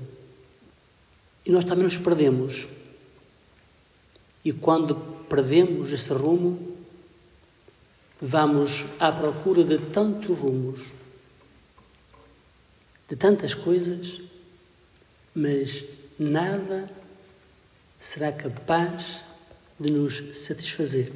E 1.47 1.51
nós 1.51 1.65
também 1.65 1.85
nos 1.85 1.97
perdemos. 1.97 2.69
E 4.45 4.53
quando 4.53 4.97
perdemos 5.31 5.91
esse 5.91 6.13
rumo, 6.13 6.77
vamos 8.21 8.85
à 8.99 9.11
procura 9.11 9.65
de 9.65 9.79
tantos 9.79 10.39
rumos, 10.39 10.89
de 13.09 13.17
tantas 13.17 13.55
coisas, 13.55 14.21
mas 15.35 15.85
nada 16.19 16.91
será 17.99 18.31
capaz 18.31 19.21
de 19.79 19.91
nos 19.91 20.37
satisfazer. 20.37 21.11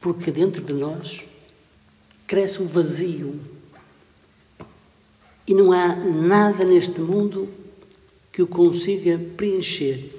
Porque 0.00 0.30
dentro 0.30 0.62
de 0.62 0.72
nós 0.72 1.24
cresce 2.32 2.62
o 2.62 2.66
vazio 2.66 3.38
e 5.46 5.52
não 5.52 5.70
há 5.70 5.94
nada 5.94 6.64
neste 6.64 6.98
mundo 6.98 7.46
que 8.32 8.40
o 8.40 8.46
consiga 8.46 9.20
preencher. 9.36 10.10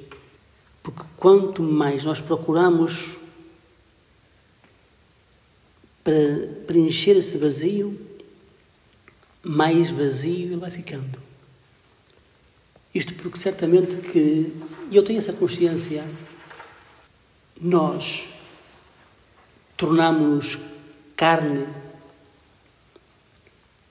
Porque 0.83 1.01
quanto 1.17 1.63
mais 1.63 2.03
nós 2.05 2.21
procuramos 2.21 3.17
para 6.03 6.13
preencher 6.67 7.17
esse 7.17 7.35
vazio, 7.35 7.99
mais 9.41 9.89
vazio 9.89 10.49
ele 10.49 10.57
vai 10.57 10.69
ficando. 10.69 11.17
Isto 12.93 13.15
porque 13.15 13.39
certamente 13.39 13.95
que, 13.95 14.53
e 14.91 14.95
eu 14.95 15.03
tenho 15.03 15.17
essa 15.17 15.33
consciência, 15.33 16.05
nós 17.59 18.27
tornamos 19.75 20.59
carne 21.15 21.65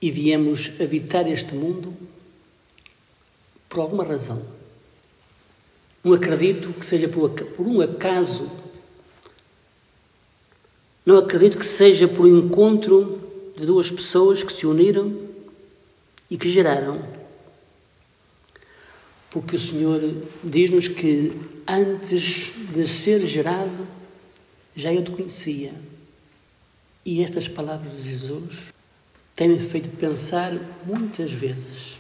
e 0.03 0.11
viemos 0.11 0.73
habitar 0.81 1.31
este 1.31 1.55
mundo 1.55 1.95
por 3.69 3.79
alguma 3.79 4.03
razão. 4.03 4.45
Não 6.03 6.13
acredito 6.13 6.73
que 6.73 6.85
seja 6.85 7.09
por, 7.09 7.31
um 7.61 7.81
acaso. 7.81 8.51
Não 11.07 11.19
acredito 11.19 11.57
que 11.57 11.67
seja 11.67 12.09
por 12.09 12.27
encontro 12.27 13.21
de 13.57 13.65
duas 13.65 13.89
pessoas 13.89 14.43
que 14.43 14.53
se 14.53 14.67
uniram 14.67 15.17
e 16.29 16.37
que 16.37 16.51
geraram. 16.51 17.01
Porque 19.31 19.55
o 19.55 19.61
Senhor 19.61 20.01
diz-nos 20.43 20.89
que 20.89 21.33
antes 21.67 22.51
de 22.75 22.89
ser 22.89 23.25
gerado, 23.25 23.87
já 24.75 24.93
eu 24.93 25.05
te 25.05 25.13
conhecia. 25.13 25.73
E 27.05 27.23
estas 27.23 27.47
palavras 27.47 28.03
de 28.03 28.11
Jesus 28.11 28.72
têm-me 29.43 29.59
feito 29.59 29.89
pensar 29.97 30.53
muitas 30.87 31.33
vezes 31.33 31.99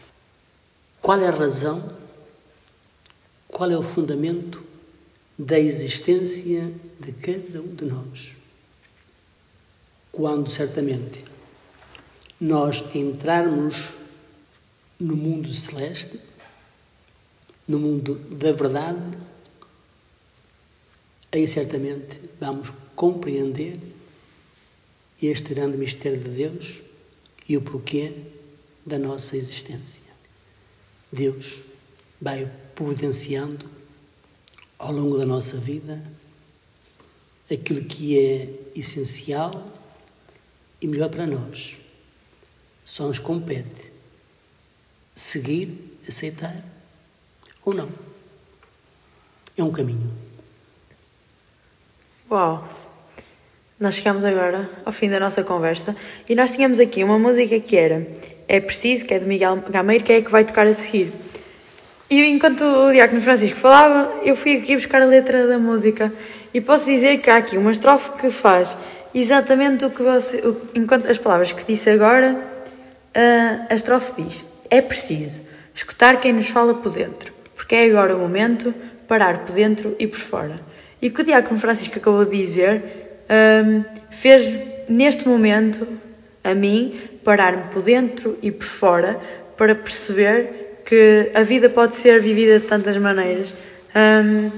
qual 1.01 1.20
é 1.20 1.26
a 1.26 1.32
razão, 1.32 1.93
qual 3.49 3.68
é 3.68 3.76
o 3.76 3.82
fundamento 3.82 4.62
da 5.36 5.59
existência 5.59 6.72
de 7.01 7.11
cada 7.11 7.61
um 7.61 7.74
de 7.74 7.84
nós. 7.84 8.30
Quando 10.12 10.53
certamente 10.53 11.24
nós 12.40 12.84
entrarmos 12.95 13.93
no 15.01 15.16
mundo 15.16 15.53
celeste, 15.53 16.20
no 17.66 17.80
mundo 17.80 18.14
da 18.14 18.53
verdade, 18.53 19.18
aí 21.32 21.49
certamente 21.49 22.20
vamos 22.38 22.72
compreender 22.95 23.80
este 25.20 25.53
grande 25.53 25.76
mistério 25.76 26.20
de 26.20 26.28
Deus 26.28 26.91
e 27.49 27.57
o 27.57 27.62
porquê 27.62 28.12
da 28.84 28.99
nossa 28.99 29.36
existência. 29.36 30.03
Deus 31.11 31.61
vai 32.20 32.51
providenciando 32.74 33.68
ao 34.78 34.93
longo 34.93 35.18
da 35.18 35.26
nossa 35.26 35.57
vida 35.57 36.03
aquilo 37.51 37.84
que 37.84 38.18
é 38.18 38.49
essencial 38.74 39.70
e 40.80 40.86
melhor 40.86 41.11
para 41.11 41.26
nós. 41.26 41.76
Só 42.84 43.07
nos 43.07 43.18
compete 43.18 43.93
seguir, 45.14 45.99
aceitar 46.09 46.64
ou 47.64 47.74
não. 47.74 47.90
É 49.57 49.62
um 49.62 49.70
caminho. 49.70 50.11
Uau! 52.30 52.81
Nós 53.82 53.96
chegamos 53.96 54.24
agora 54.24 54.70
ao 54.84 54.92
fim 54.92 55.10
da 55.10 55.18
nossa 55.18 55.42
conversa 55.42 55.96
e 56.28 56.36
nós 56.36 56.52
tínhamos 56.52 56.78
aqui 56.78 57.02
uma 57.02 57.18
música 57.18 57.58
que 57.58 57.76
era 57.76 58.06
É 58.46 58.60
Preciso, 58.60 59.04
que 59.04 59.12
é 59.12 59.18
de 59.18 59.24
Miguel 59.24 59.56
Gameiro, 59.68 60.04
que 60.04 60.12
é 60.12 60.18
a 60.18 60.22
que 60.22 60.30
vai 60.30 60.44
tocar 60.44 60.68
a 60.68 60.72
seguir. 60.72 61.12
E 62.08 62.24
enquanto 62.26 62.62
o 62.62 62.92
Diácono 62.92 63.20
Francisco 63.20 63.58
falava, 63.58 64.20
eu 64.22 64.36
fui 64.36 64.58
aqui 64.58 64.76
buscar 64.76 65.02
a 65.02 65.04
letra 65.04 65.48
da 65.48 65.58
música 65.58 66.12
e 66.54 66.60
posso 66.60 66.84
dizer 66.84 67.18
que 67.18 67.28
há 67.28 67.38
aqui 67.38 67.58
uma 67.58 67.72
estrofe 67.72 68.12
que 68.18 68.30
faz 68.30 68.78
exatamente 69.12 69.84
o 69.84 69.90
que 69.90 70.00
você. 70.00 70.36
O, 70.36 70.62
enquanto 70.76 71.10
as 71.10 71.18
palavras 71.18 71.50
que 71.50 71.64
disse 71.64 71.90
agora, 71.90 72.36
ah, 73.12 73.66
a 73.68 73.74
estrofe 73.74 74.22
diz: 74.22 74.44
É 74.70 74.80
preciso 74.80 75.40
escutar 75.74 76.20
quem 76.20 76.32
nos 76.32 76.46
fala 76.46 76.72
por 76.72 76.92
dentro, 76.92 77.32
porque 77.56 77.74
é 77.74 77.86
agora 77.86 78.14
o 78.14 78.20
momento 78.20 78.72
parar 79.08 79.38
por 79.38 79.52
dentro 79.52 79.96
e 79.98 80.06
por 80.06 80.20
fora. 80.20 80.54
E 81.00 81.08
o 81.08 81.10
que 81.10 81.22
o 81.22 81.24
Diácono 81.24 81.58
Francisco 81.58 81.98
acabou 81.98 82.24
de 82.24 82.36
dizer 82.36 83.01
hum, 83.28 83.84
fez 84.10 84.48
neste 84.88 85.26
momento 85.26 85.86
a 86.42 86.54
mim 86.54 86.98
parar-me 87.24 87.64
por 87.72 87.82
dentro 87.82 88.38
e 88.42 88.50
por 88.50 88.66
fora 88.66 89.18
para 89.56 89.74
perceber 89.74 90.82
que 90.84 91.30
a 91.34 91.42
vida 91.42 91.68
pode 91.68 91.96
ser 91.96 92.20
vivida 92.20 92.58
de 92.58 92.66
tantas 92.66 92.96
maneiras. 92.96 93.54
Hum, 93.94 94.50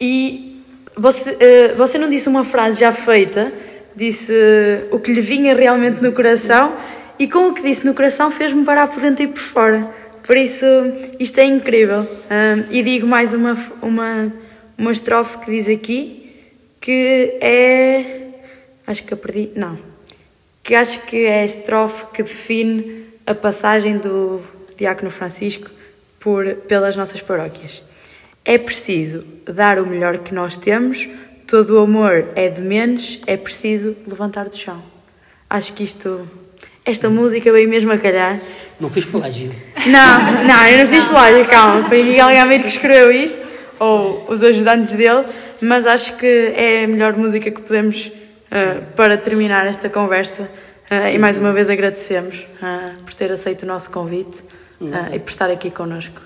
e 0.00 0.62
você, 0.96 1.36
eh, 1.38 1.74
você 1.76 1.98
não 1.98 2.08
disse 2.08 2.28
uma 2.28 2.44
frase 2.44 2.80
já 2.80 2.92
feita, 2.92 3.52
disse 3.94 4.32
eh, 4.32 4.84
o 4.90 4.98
que 4.98 5.12
lhe 5.12 5.20
vinha 5.20 5.54
realmente 5.54 6.02
no 6.02 6.12
coração, 6.12 6.74
e 7.18 7.28
com 7.28 7.48
o 7.48 7.54
que 7.54 7.62
disse 7.62 7.86
no 7.86 7.94
coração 7.94 8.30
fez-me 8.30 8.64
parar 8.64 8.88
por 8.88 9.00
dentro 9.00 9.22
e 9.24 9.28
por 9.28 9.40
fora. 9.40 9.88
Por 10.22 10.36
isso, 10.36 10.66
isto 11.18 11.38
é 11.38 11.44
incrível. 11.44 12.00
Hum, 12.02 12.64
e 12.70 12.82
digo 12.82 13.06
mais 13.06 13.32
uma, 13.32 13.56
uma, 13.80 14.32
uma 14.76 14.92
estrofe 14.92 15.38
que 15.38 15.50
diz 15.50 15.68
aqui, 15.68 16.21
que 16.82 17.38
é. 17.40 18.20
Acho 18.86 19.04
que 19.04 19.14
eu 19.14 19.16
perdi. 19.16 19.50
Não. 19.56 19.78
Que 20.62 20.74
acho 20.74 21.00
que 21.06 21.24
é 21.24 21.42
a 21.42 21.44
estrofe 21.46 22.06
que 22.12 22.22
define 22.22 23.06
a 23.26 23.34
passagem 23.34 23.96
do 23.96 24.42
Diácono 24.76 25.10
Francisco 25.10 25.70
por, 26.20 26.44
pelas 26.68 26.96
nossas 26.96 27.22
paróquias. 27.22 27.82
É 28.44 28.58
preciso 28.58 29.24
dar 29.44 29.78
o 29.78 29.86
melhor 29.86 30.18
que 30.18 30.34
nós 30.34 30.56
temos, 30.56 31.08
todo 31.46 31.78
o 31.78 31.82
amor 31.82 32.28
é 32.34 32.48
de 32.48 32.60
menos, 32.60 33.20
é 33.26 33.36
preciso 33.36 33.96
levantar 34.06 34.48
do 34.48 34.56
chão. 34.56 34.82
Acho 35.48 35.72
que 35.72 35.84
isto. 35.84 36.28
Esta 36.84 37.08
música 37.08 37.52
veio 37.52 37.68
mesmo 37.68 37.92
a 37.92 37.98
calhar. 37.98 38.40
Não 38.80 38.90
fiz 38.90 39.04
plágio. 39.04 39.52
Não, 39.86 40.44
não, 40.44 40.66
eu 40.66 40.78
não 40.78 40.88
fiz 40.88 41.04
plágio, 41.04 41.44
calma. 41.46 41.88
Foi 41.88 42.02
Miguel 42.02 42.28
Gameiro 42.28 42.64
que 42.64 42.70
escreveu 42.70 43.12
isto, 43.12 43.38
ou 43.78 44.26
os 44.28 44.42
ajudantes 44.42 44.92
dele, 44.94 45.24
mas 45.62 45.86
acho 45.86 46.16
que 46.16 46.26
é 46.26 46.84
a 46.84 46.88
melhor 46.88 47.16
música 47.16 47.50
que 47.50 47.60
podemos 47.60 48.06
uh, 48.06 48.82
para 48.96 49.16
terminar 49.16 49.66
esta 49.66 49.88
conversa. 49.88 50.42
Uh, 50.90 51.14
e 51.14 51.18
mais 51.18 51.38
uma 51.38 51.52
vez 51.52 51.70
agradecemos 51.70 52.40
uh, 52.60 53.02
por 53.02 53.14
ter 53.14 53.32
aceito 53.32 53.62
o 53.62 53.66
nosso 53.66 53.90
convite 53.90 54.42
e 55.14 55.18
por 55.20 55.30
estar 55.30 55.48
aqui 55.48 55.70
connosco. 55.70 56.20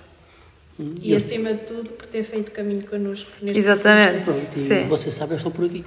E 1.03 1.14
acima 1.14 1.53
de 1.53 1.61
tudo, 1.61 1.93
por 1.93 2.07
ter 2.07 2.22
feito 2.22 2.51
caminho 2.53 2.82
connosco. 2.82 3.30
nestes 3.43 3.64
Exatamente. 3.64 4.24
Pronto, 4.24 4.59
e 4.59 4.66
Sim. 4.66 4.89
você 4.89 5.11
sabe, 5.11 5.32
eu 5.32 5.37
estou 5.37 5.53
por 5.53 5.66
aqui. 5.66 5.84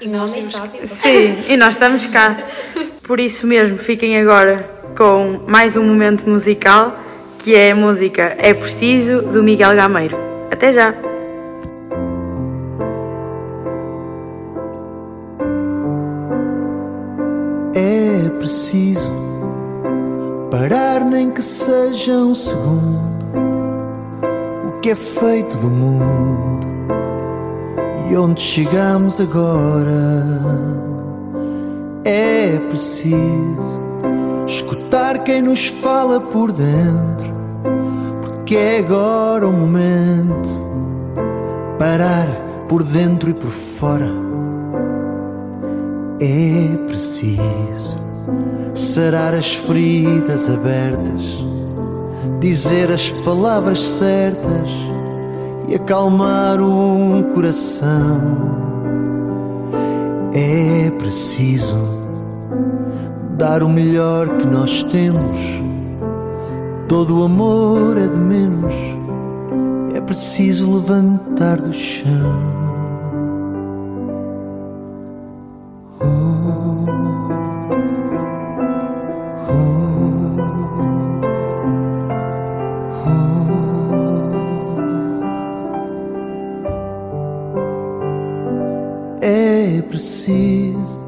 E 0.00 0.42
sábio. 0.42 0.80
Sim, 0.86 1.44
e 1.46 1.56
nós 1.58 1.74
estamos 1.74 2.06
cá. 2.06 2.36
Por 3.02 3.20
isso 3.20 3.46
mesmo, 3.46 3.76
fiquem 3.76 4.18
agora 4.18 4.62
com 4.96 5.40
mais 5.46 5.76
um 5.76 5.84
momento 5.84 6.28
musical, 6.28 6.98
que 7.40 7.54
é 7.54 7.72
a 7.72 7.74
música 7.74 8.34
É 8.38 8.54
Preciso, 8.54 9.20
do 9.20 9.42
Miguel 9.42 9.76
Gameiro. 9.76 10.16
Até 10.50 10.72
já! 10.72 10.94
Preciso 18.50 19.12
parar, 20.50 21.04
nem 21.04 21.30
que 21.30 21.40
seja 21.40 22.14
um 22.14 22.34
segundo. 22.34 23.30
O 24.68 24.80
que 24.80 24.90
é 24.90 24.94
feito 24.96 25.56
do 25.58 25.68
mundo 25.68 26.66
e 28.10 28.16
onde 28.16 28.40
chegamos 28.40 29.20
agora. 29.20 30.40
É 32.04 32.58
preciso 32.68 33.80
escutar 34.48 35.22
quem 35.22 35.42
nos 35.42 35.68
fala 35.68 36.20
por 36.20 36.50
dentro, 36.50 37.32
porque 38.20 38.56
é 38.56 38.78
agora 38.80 39.46
o 39.46 39.52
momento. 39.52 40.50
Parar 41.78 42.26
por 42.68 42.82
dentro 42.82 43.30
e 43.30 43.34
por 43.34 43.50
fora. 43.50 44.10
É 46.20 46.76
preciso 46.88 48.09
sarar 48.74 49.34
as 49.34 49.54
feridas 49.54 50.48
abertas, 50.48 51.44
dizer 52.40 52.90
as 52.90 53.10
palavras 53.10 53.80
certas 53.80 54.70
e 55.68 55.74
acalmar 55.74 56.60
um 56.60 57.22
coração. 57.34 58.60
É 60.32 60.90
preciso 60.98 61.76
dar 63.36 63.62
o 63.62 63.68
melhor 63.68 64.36
que 64.36 64.46
nós 64.46 64.82
temos. 64.84 65.36
Todo 66.88 67.20
o 67.20 67.24
amor 67.24 67.96
é 67.96 68.06
de 68.06 68.18
menos. 68.18 68.74
É 69.94 70.00
preciso 70.00 70.74
levantar 70.74 71.60
do 71.60 71.72
chão. 71.72 72.69
Preciso 90.00 90.98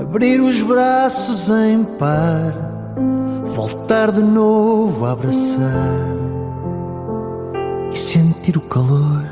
abrir 0.00 0.40
os 0.40 0.62
braços 0.62 1.50
em 1.50 1.84
par, 1.84 2.54
voltar 3.44 4.10
de 4.10 4.22
novo 4.22 5.04
a 5.04 5.12
abraçar 5.12 6.16
e 7.92 7.96
sentir 7.96 8.56
o 8.56 8.62
calor. 8.62 9.26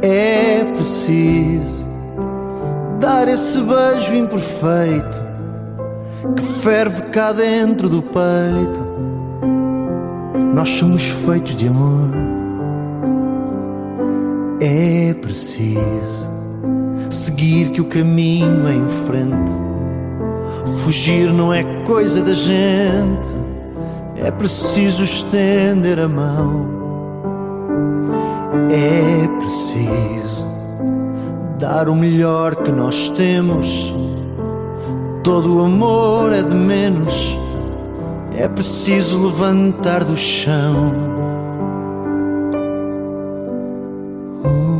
É 0.00 0.62
preciso 0.76 1.84
dar 3.00 3.26
esse 3.26 3.60
beijo 3.60 4.14
imperfeito 4.14 5.24
que 6.36 6.42
ferve 6.42 7.02
cá 7.10 7.32
dentro 7.32 7.88
do 7.88 8.00
peito. 8.00 8.86
Nós 10.54 10.68
somos 10.68 11.02
feitos 11.02 11.56
de 11.56 11.66
amor. 11.66 12.10
É 14.60 14.87
preciso 15.14 16.28
seguir 17.10 17.70
que 17.70 17.80
o 17.80 17.86
caminho 17.86 18.66
é 18.66 18.74
em 18.74 18.88
frente. 18.88 19.52
Fugir 20.80 21.32
não 21.32 21.52
é 21.52 21.64
coisa 21.84 22.22
da 22.22 22.34
gente, 22.34 23.34
é 24.16 24.30
preciso 24.30 25.02
estender 25.02 25.98
a 25.98 26.08
mão. 26.08 26.78
É 28.70 29.28
preciso 29.38 30.46
dar 31.58 31.88
o 31.88 31.94
melhor 31.94 32.56
que 32.56 32.70
nós 32.70 33.08
temos. 33.10 33.92
Todo 35.22 35.58
o 35.58 35.64
amor 35.64 36.32
é 36.32 36.42
de 36.42 36.54
menos, 36.54 37.36
é 38.36 38.48
preciso 38.48 39.26
levantar 39.26 40.04
do 40.04 40.16
chão. 40.16 41.18
É 44.44 44.77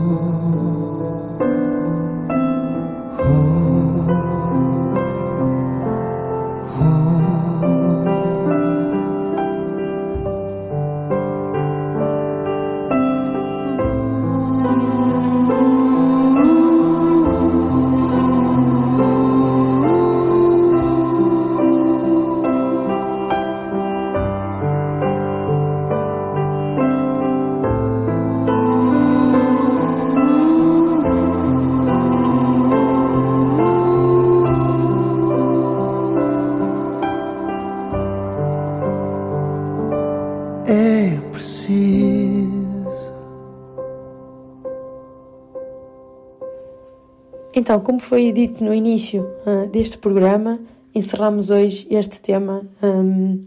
Então, 47.68 47.80
como 47.80 48.00
foi 48.00 48.32
dito 48.32 48.64
no 48.64 48.72
início 48.72 49.28
ah, 49.44 49.66
deste 49.66 49.98
programa, 49.98 50.58
encerramos 50.94 51.50
hoje 51.50 51.86
este 51.90 52.18
tema 52.18 52.62
ahm, 52.80 53.42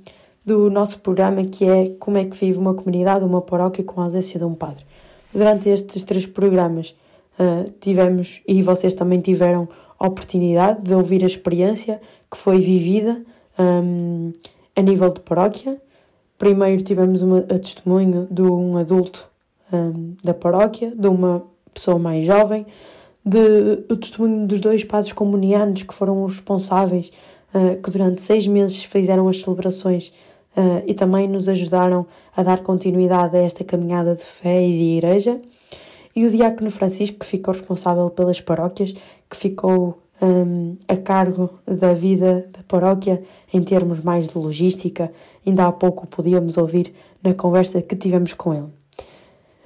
do 0.45 0.69
nosso 0.69 0.99
programa 0.99 1.43
que 1.43 1.65
é 1.65 1.89
como 1.99 2.19
é 2.19 2.25
que 2.25 2.37
vive 2.37 2.59
uma 2.59 2.75
comunidade, 2.75 3.25
uma 3.25 3.41
paróquia 3.41 3.83
com 3.83 3.99
a 3.99 4.03
ausência 4.03 4.37
de 4.37 4.45
um 4.45 4.53
padre. 4.53 4.85
Durante 5.33 5.69
estes 5.69 6.03
três 6.03 6.27
programas 6.27 6.95
ah, 7.39 7.65
tivemos, 7.79 8.43
e 8.47 8.61
vocês 8.61 8.93
também 8.93 9.19
tiveram 9.19 9.67
a 9.97 10.05
oportunidade 10.05 10.83
de 10.83 10.93
ouvir 10.93 11.23
a 11.23 11.25
experiência 11.25 11.99
que 12.29 12.37
foi 12.37 12.59
vivida 12.59 13.23
ahm, 13.57 14.33
a 14.75 14.81
nível 14.83 15.11
de 15.11 15.21
paróquia. 15.21 15.81
Primeiro 16.37 16.83
tivemos 16.83 17.23
uma, 17.23 17.39
a 17.39 17.57
testemunho 17.57 18.27
de 18.29 18.43
um 18.43 18.77
adulto 18.77 19.27
ahm, 19.73 20.13
da 20.23 20.35
paróquia, 20.35 20.93
de 20.95 21.07
uma 21.07 21.41
pessoa 21.73 21.97
mais 21.97 22.23
jovem, 22.23 22.67
de, 23.25 23.83
o 23.89 23.95
testemunho 23.95 24.47
dos 24.47 24.59
dois 24.59 24.83
padres 24.83 25.13
comunianos 25.13 25.83
que 25.83 25.93
foram 25.93 26.23
os 26.23 26.33
responsáveis, 26.33 27.11
ah, 27.53 27.75
que 27.81 27.91
durante 27.91 28.21
seis 28.21 28.47
meses 28.47 28.83
fizeram 28.83 29.27
as 29.27 29.41
celebrações 29.41 30.11
ah, 30.55 30.81
e 30.85 30.93
também 30.93 31.27
nos 31.27 31.47
ajudaram 31.47 32.05
a 32.35 32.43
dar 32.43 32.59
continuidade 32.59 33.37
a 33.37 33.41
esta 33.41 33.63
caminhada 33.63 34.15
de 34.15 34.23
fé 34.23 34.65
e 34.65 34.71
de 34.71 34.83
igreja. 34.97 35.41
E 36.15 36.25
o 36.25 36.31
diácono 36.31 36.69
Francisco, 36.69 37.19
que 37.19 37.25
ficou 37.25 37.53
responsável 37.53 38.09
pelas 38.09 38.41
paróquias, 38.41 38.93
que 39.29 39.37
ficou 39.37 40.01
hum, 40.21 40.75
a 40.87 40.97
cargo 40.97 41.49
da 41.65 41.93
vida 41.93 42.49
da 42.51 42.61
paróquia 42.63 43.23
em 43.53 43.63
termos 43.63 44.01
mais 44.01 44.29
de 44.29 44.37
logística. 44.37 45.11
Ainda 45.45 45.67
há 45.67 45.71
pouco 45.71 46.05
podíamos 46.07 46.57
ouvir 46.57 46.93
na 47.23 47.33
conversa 47.33 47.81
que 47.81 47.95
tivemos 47.95 48.33
com 48.33 48.53
ele. 48.53 48.67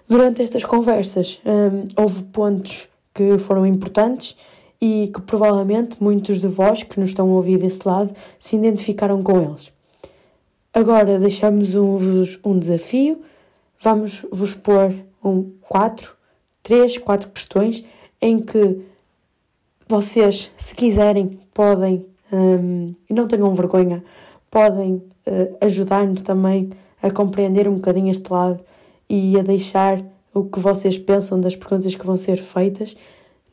Durante 0.08 0.44
estas 0.44 0.64
conversas 0.64 1.42
hum, 1.44 1.88
houve 1.98 2.24
pontos 2.26 2.88
que 3.16 3.40
foram 3.40 3.66
importantes 3.66 4.36
e 4.80 5.10
que 5.14 5.22
provavelmente 5.22 5.98
muitos 6.04 6.40
de 6.40 6.48
vós 6.48 6.84
que 6.84 7.00
nos 7.00 7.10
estão 7.10 7.32
a 7.32 7.34
ouvir 7.34 7.58
desse 7.58 7.88
lado 7.88 8.14
se 8.38 8.58
identificaram 8.58 9.24
com 9.24 9.42
eles. 9.42 9.72
Agora 10.74 11.18
deixamos-vos 11.18 12.38
um 12.44 12.60
desafio. 12.60 13.22
Vamos 13.80 14.26
vos 14.32 14.54
pôr 14.54 14.94
um 15.24 15.50
quatro, 15.62 16.16
três, 16.62 16.98
quatro 16.98 17.30
questões 17.30 17.86
em 18.22 18.42
que 18.42 18.82
vocês, 19.88 20.52
se 20.58 20.76
quiserem, 20.76 21.40
podem, 21.54 22.06
hum, 22.32 22.94
e 23.10 23.14
não 23.14 23.28
tenham 23.28 23.54
vergonha, 23.54 24.04
podem 24.52 25.02
eh, 25.26 25.54
ajudar-nos 25.62 26.22
também 26.22 26.72
a 27.02 27.10
compreender 27.10 27.68
um 27.68 27.76
bocadinho 27.76 28.12
este 28.12 28.32
lado 28.32 28.64
e 29.10 29.40
a 29.40 29.44
deixar 29.44 30.04
o 30.36 30.44
que 30.44 30.60
vocês 30.60 31.00
pensam 31.00 31.40
das 31.40 31.56
perguntas 31.56 31.96
que 31.96 32.06
vão 32.06 32.18
ser 32.18 32.36
feitas 32.36 32.96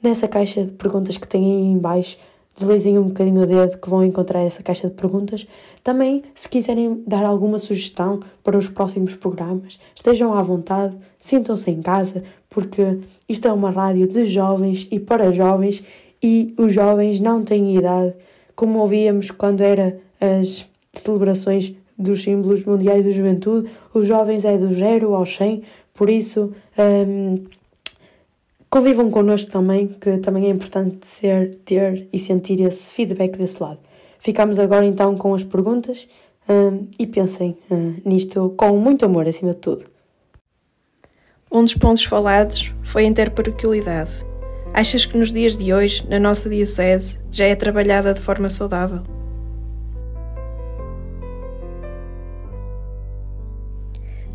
nessa 0.03 0.27
caixa 0.27 0.65
de 0.65 0.73
perguntas 0.73 1.17
que 1.17 1.29
têm 1.29 1.45
aí 1.45 1.63
em 1.63 1.79
baixo. 1.79 2.19
Deslizem 2.57 2.99
um 2.99 3.05
bocadinho 3.05 3.43
o 3.43 3.47
dedo 3.47 3.79
que 3.79 3.89
vão 3.89 4.05
encontrar 4.05 4.41
essa 4.41 4.63
caixa 4.63 4.89
de 4.89 4.95
perguntas. 4.95 5.47
Também, 5.83 6.23
se 6.35 6.49
quiserem 6.49 7.03
dar 7.07 7.25
alguma 7.25 7.59
sugestão 7.59 8.21
para 8.43 8.59
os 8.59 8.69
próximos 8.69 9.15
programas, 9.15 9.79
estejam 9.95 10.35
à 10.35 10.43
vontade, 10.43 10.95
sintam-se 11.19 11.71
em 11.71 11.81
casa, 11.81 12.23
porque 12.51 12.99
isto 13.29 13.47
é 13.47 13.53
uma 13.53 13.71
rádio 13.71 14.07
de 14.09 14.27
jovens 14.27 14.87
e 14.91 14.99
para 14.99 15.33
jovens 15.33 15.83
e 16.23 16.53
os 16.59 16.75
jovens 16.75 17.21
não 17.21 17.43
têm 17.43 17.77
idade, 17.77 18.13
como 18.55 18.81
ouvíamos 18.81 19.31
quando 19.31 19.63
era 19.63 19.99
as 20.21 20.69
celebrações 20.93 21.75
dos 21.99 22.23
símbolos 22.23 22.65
mundiais 22.65 23.05
da 23.05 23.11
juventude. 23.11 23.71
Os 23.95 24.07
jovens 24.07 24.45
é 24.45 24.59
do 24.59 24.73
0 24.73 25.15
ao 25.15 25.25
100, 25.25 25.63
por 25.95 26.09
isso 26.09 26.53
hum, 26.79 27.45
convivam 28.71 29.11
connosco 29.11 29.51
também, 29.51 29.89
que 29.89 30.19
também 30.19 30.47
é 30.47 30.49
importante 30.49 31.07
ser, 31.07 31.57
ter 31.65 32.09
e 32.13 32.19
sentir 32.19 32.61
esse 32.61 32.91
feedback 32.91 33.37
desse 33.37 33.63
lado. 33.63 33.79
Ficamos 34.19 34.59
agora 34.59 34.87
então 34.87 35.17
com 35.17 35.35
as 35.35 35.45
perguntas 35.45 36.09
hum, 36.49 36.89
e 36.99 37.07
pensem 37.07 37.57
hum, 37.71 37.97
nisto 38.05 38.55
com 38.57 38.77
muito 38.79 39.05
amor 39.05 39.29
acima 39.29 39.53
de 39.53 39.59
tudo. 39.59 39.85
Um 41.51 41.63
dos 41.63 41.75
pontos 41.75 42.05
falados 42.05 42.73
foi 42.83 43.05
a 43.05 43.09
interparoquialidade. 43.09 44.11
Achas 44.73 45.05
que 45.05 45.19
nos 45.19 45.31
dias 45.31 45.55
de 45.55 45.75
hoje, 45.75 46.07
na 46.09 46.19
nossa 46.19 46.49
Diocese, 46.49 47.21
já 47.31 47.45
é 47.45 47.55
trabalhada 47.55 48.15
de 48.15 48.23
forma 48.23 48.49
saudável? 48.49 49.03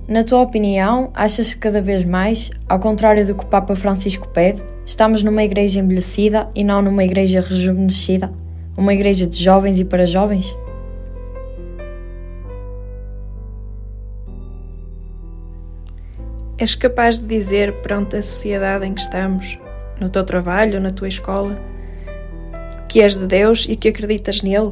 Na 0.07 0.23
tua 0.23 0.41
opinião, 0.41 1.11
achas 1.13 1.53
que 1.53 1.59
cada 1.59 1.81
vez 1.81 2.05
mais, 2.05 2.49
ao 2.69 2.79
contrário 2.79 3.27
do 3.27 3.35
que 3.35 3.43
o 3.43 3.47
Papa 3.47 3.75
Francisco 3.75 4.25
pede, 4.29 4.63
estamos 4.85 5.21
numa 5.21 5.43
igreja 5.43 5.81
envelhecida 5.81 6.49
e 6.55 6.63
não 6.63 6.81
numa 6.81 7.03
igreja 7.03 7.41
rejuvenescida? 7.41 8.31
Uma 8.77 8.93
igreja 8.93 9.27
de 9.27 9.35
jovens 9.35 9.79
e 9.79 9.83
para 9.83 10.05
jovens? 10.05 10.57
És 16.57 16.73
capaz 16.73 17.19
de 17.19 17.27
dizer 17.27 17.73
perante 17.81 18.15
a 18.15 18.23
sociedade 18.23 18.85
em 18.85 18.93
que 18.93 19.01
estamos, 19.01 19.59
no 19.99 20.07
teu 20.07 20.23
trabalho, 20.23 20.79
na 20.79 20.89
tua 20.89 21.09
escola, 21.09 21.59
que 22.87 23.01
és 23.01 23.17
de 23.17 23.27
Deus 23.27 23.65
e 23.67 23.75
que 23.75 23.89
acreditas 23.89 24.41
nele? 24.41 24.71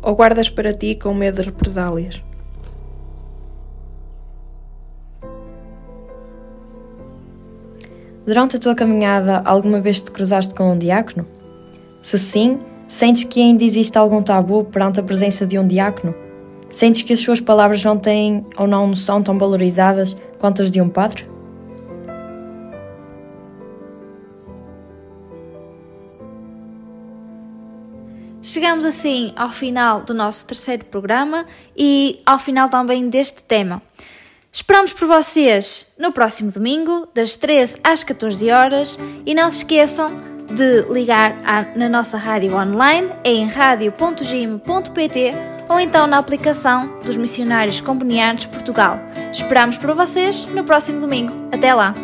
Ou 0.00 0.14
guardas 0.14 0.48
para 0.48 0.72
ti 0.72 0.94
com 0.94 1.12
medo 1.12 1.38
de 1.38 1.42
represálias? 1.42 2.27
Durante 8.28 8.56
a 8.56 8.58
tua 8.58 8.74
caminhada, 8.74 9.40
alguma 9.42 9.80
vez 9.80 10.02
te 10.02 10.10
cruzaste 10.10 10.54
com 10.54 10.70
um 10.70 10.76
diácono? 10.76 11.26
Se 11.98 12.18
sim, 12.18 12.60
sentes 12.86 13.24
que 13.24 13.40
ainda 13.40 13.64
existe 13.64 13.96
algum 13.96 14.22
tabu 14.22 14.64
perante 14.64 15.00
a 15.00 15.02
presença 15.02 15.46
de 15.46 15.58
um 15.58 15.66
diácono? 15.66 16.14
Sentes 16.68 17.00
que 17.00 17.14
as 17.14 17.20
suas 17.20 17.40
palavras 17.40 17.82
não 17.82 17.96
têm 17.96 18.44
ou 18.58 18.66
não 18.66 18.94
são 18.94 19.22
tão 19.22 19.38
valorizadas 19.38 20.14
quanto 20.38 20.60
as 20.60 20.70
de 20.70 20.78
um 20.78 20.90
padre? 20.90 21.26
Chegamos 28.42 28.84
assim 28.84 29.32
ao 29.36 29.52
final 29.52 30.02
do 30.02 30.12
nosso 30.12 30.46
terceiro 30.46 30.84
programa 30.84 31.46
e 31.74 32.20
ao 32.26 32.38
final 32.38 32.68
também 32.68 33.08
deste 33.08 33.42
tema. 33.42 33.80
Esperamos 34.60 34.92
por 34.92 35.06
vocês 35.06 35.86
no 35.96 36.10
próximo 36.10 36.50
domingo, 36.50 37.06
das 37.14 37.36
13 37.36 37.78
às 37.84 38.02
14 38.02 38.50
horas, 38.50 38.98
e 39.24 39.32
não 39.32 39.48
se 39.52 39.58
esqueçam 39.58 40.10
de 40.50 40.82
ligar 40.92 41.36
à- 41.44 41.62
na 41.76 41.88
nossa 41.88 42.18
rádio 42.18 42.56
online 42.56 43.08
em 43.22 43.46
radio.gim.pt 43.46 45.30
ou 45.68 45.78
então 45.78 46.08
na 46.08 46.18
aplicação 46.18 46.98
dos 47.04 47.16
Missionários 47.16 47.80
Comunianos 47.80 48.46
Portugal. 48.46 48.98
Esperamos 49.30 49.76
por 49.78 49.94
vocês 49.94 50.44
no 50.46 50.64
próximo 50.64 51.00
domingo. 51.00 51.32
Até 51.52 51.72
lá! 51.72 51.94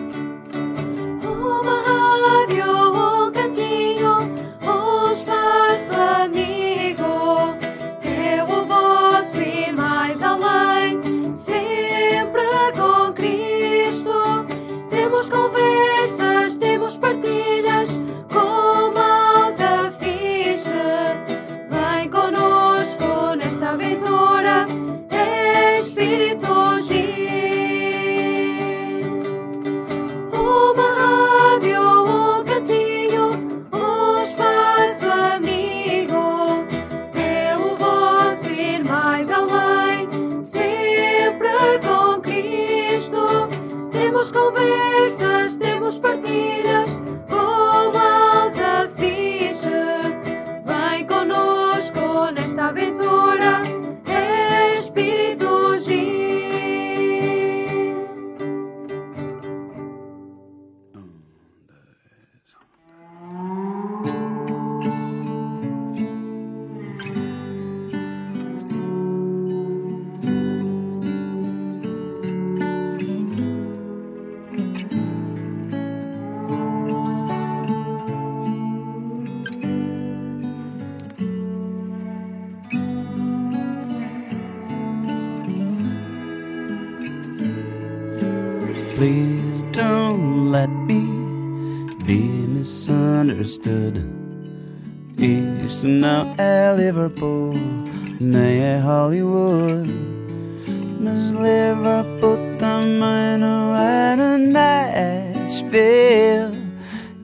Nashville. 106.24 106.58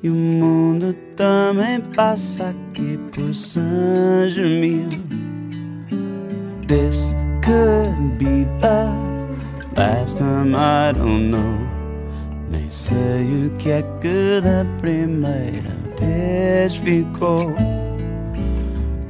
E 0.02 0.08
o 0.08 0.14
mundo 0.14 0.94
também 1.16 1.80
passa 1.94 2.50
aqui 2.50 2.98
por 3.12 3.34
Saint 3.34 4.30
Germain. 4.30 4.88
This 6.66 7.14
could 7.42 8.18
be 8.18 8.46
the 8.60 8.88
last 9.76 10.16
time 10.16 10.54
I 10.54 10.92
don't 10.92 11.30
know. 11.30 11.58
Nem 12.50 12.68
sei 12.70 13.46
o 13.46 13.50
que 13.58 13.70
é 13.70 13.82
que 14.00 14.40
da 14.40 14.64
primeira 14.80 15.70
vez 15.98 16.76
ficou. 16.76 17.54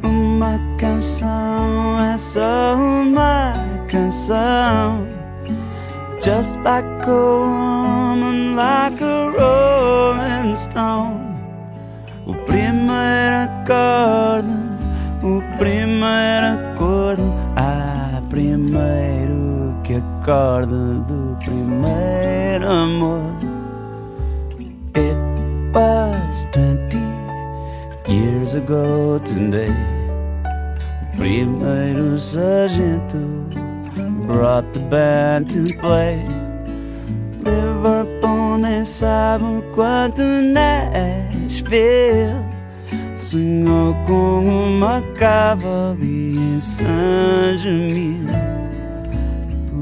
Uma 0.03 0.59
canção 0.77 2.01
é 2.01 2.19
só 2.19 2.75
uma 2.77 3.55
canção. 3.87 5.20
Just 6.21 6.59
like 6.59 6.85
a 7.07 7.11
woman, 7.11 8.55
like 8.55 9.01
a 9.01 9.31
rolling 9.31 10.55
stone. 10.55 11.41
O 12.27 12.35
primeiro 12.45 13.49
acorde, 13.49 14.53
o 15.23 15.41
primeiro 15.57 16.47
acorde. 16.75 17.23
Ah, 17.57 18.21
primeiro 18.29 19.75
que 19.83 19.95
acorde 19.95 20.75
do 21.09 21.39
primeiro 21.43 22.69
amor. 22.69 23.23
It 24.95 25.17
was 25.73 26.45
twenty 26.53 27.01
years 28.07 28.55
ago 28.55 29.19
today. 29.25 29.75
O 31.03 31.17
primeiro 31.17 32.19
sargento 32.19 33.17
brought 34.33 34.73
the 34.73 34.79
band 34.79 35.51
to 35.51 35.65
play. 35.79 36.25
Liverpool 37.45 38.59
nem 38.59 38.85
sabe 38.85 39.45
quanto 39.75 40.23
Nashville 40.23 41.71
sonhou 43.19 43.95
com 44.07 44.45
uma 44.45 45.03
cavalaria 45.19 46.39
em 46.39 46.61
Saint 46.61 47.59
Germain. 47.59 48.27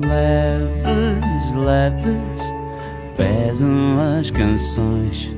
Leves, 0.01 1.55
leves, 1.55 2.40
pesam 3.16 4.18
as 4.18 4.30
canções. 4.30 5.36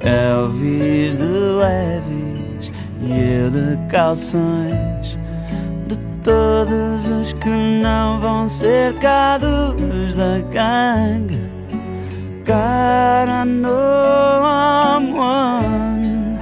Elvis 0.00 1.18
de 1.18 1.24
leves 1.24 2.72
e 3.02 3.12
eu 3.12 3.50
de 3.50 3.76
calções. 3.88 5.19
Todos 6.22 7.08
os 7.08 7.32
que 7.32 7.48
não 7.48 8.20
vão 8.20 8.48
ser 8.48 8.94
cados 8.98 10.14
da 10.14 10.38
gangue. 10.52 11.40
Cara, 12.44 13.44
no 13.44 13.70
one. 15.18 16.38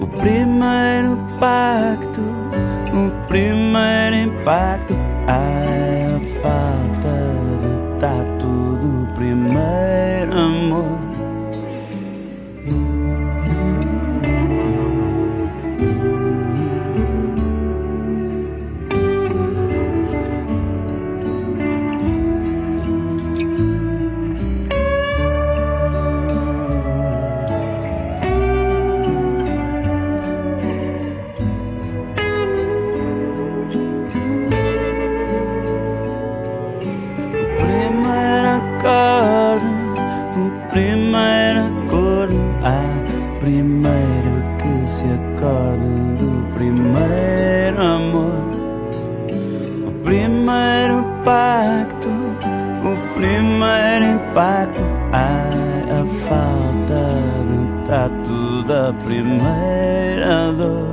O 0.00 0.06
primeiro 0.06 1.18
pacto, 1.38 2.22
o 2.92 3.10
primeiro 3.28 4.16
impacto. 4.16 4.94
A 5.26 6.06
falta 6.40 7.14
de 7.60 8.00
tato 8.00 8.78
do 8.80 9.14
primeiro 9.14 10.38
amor. 10.38 11.07
A 58.88 58.92
falta 58.92 60.87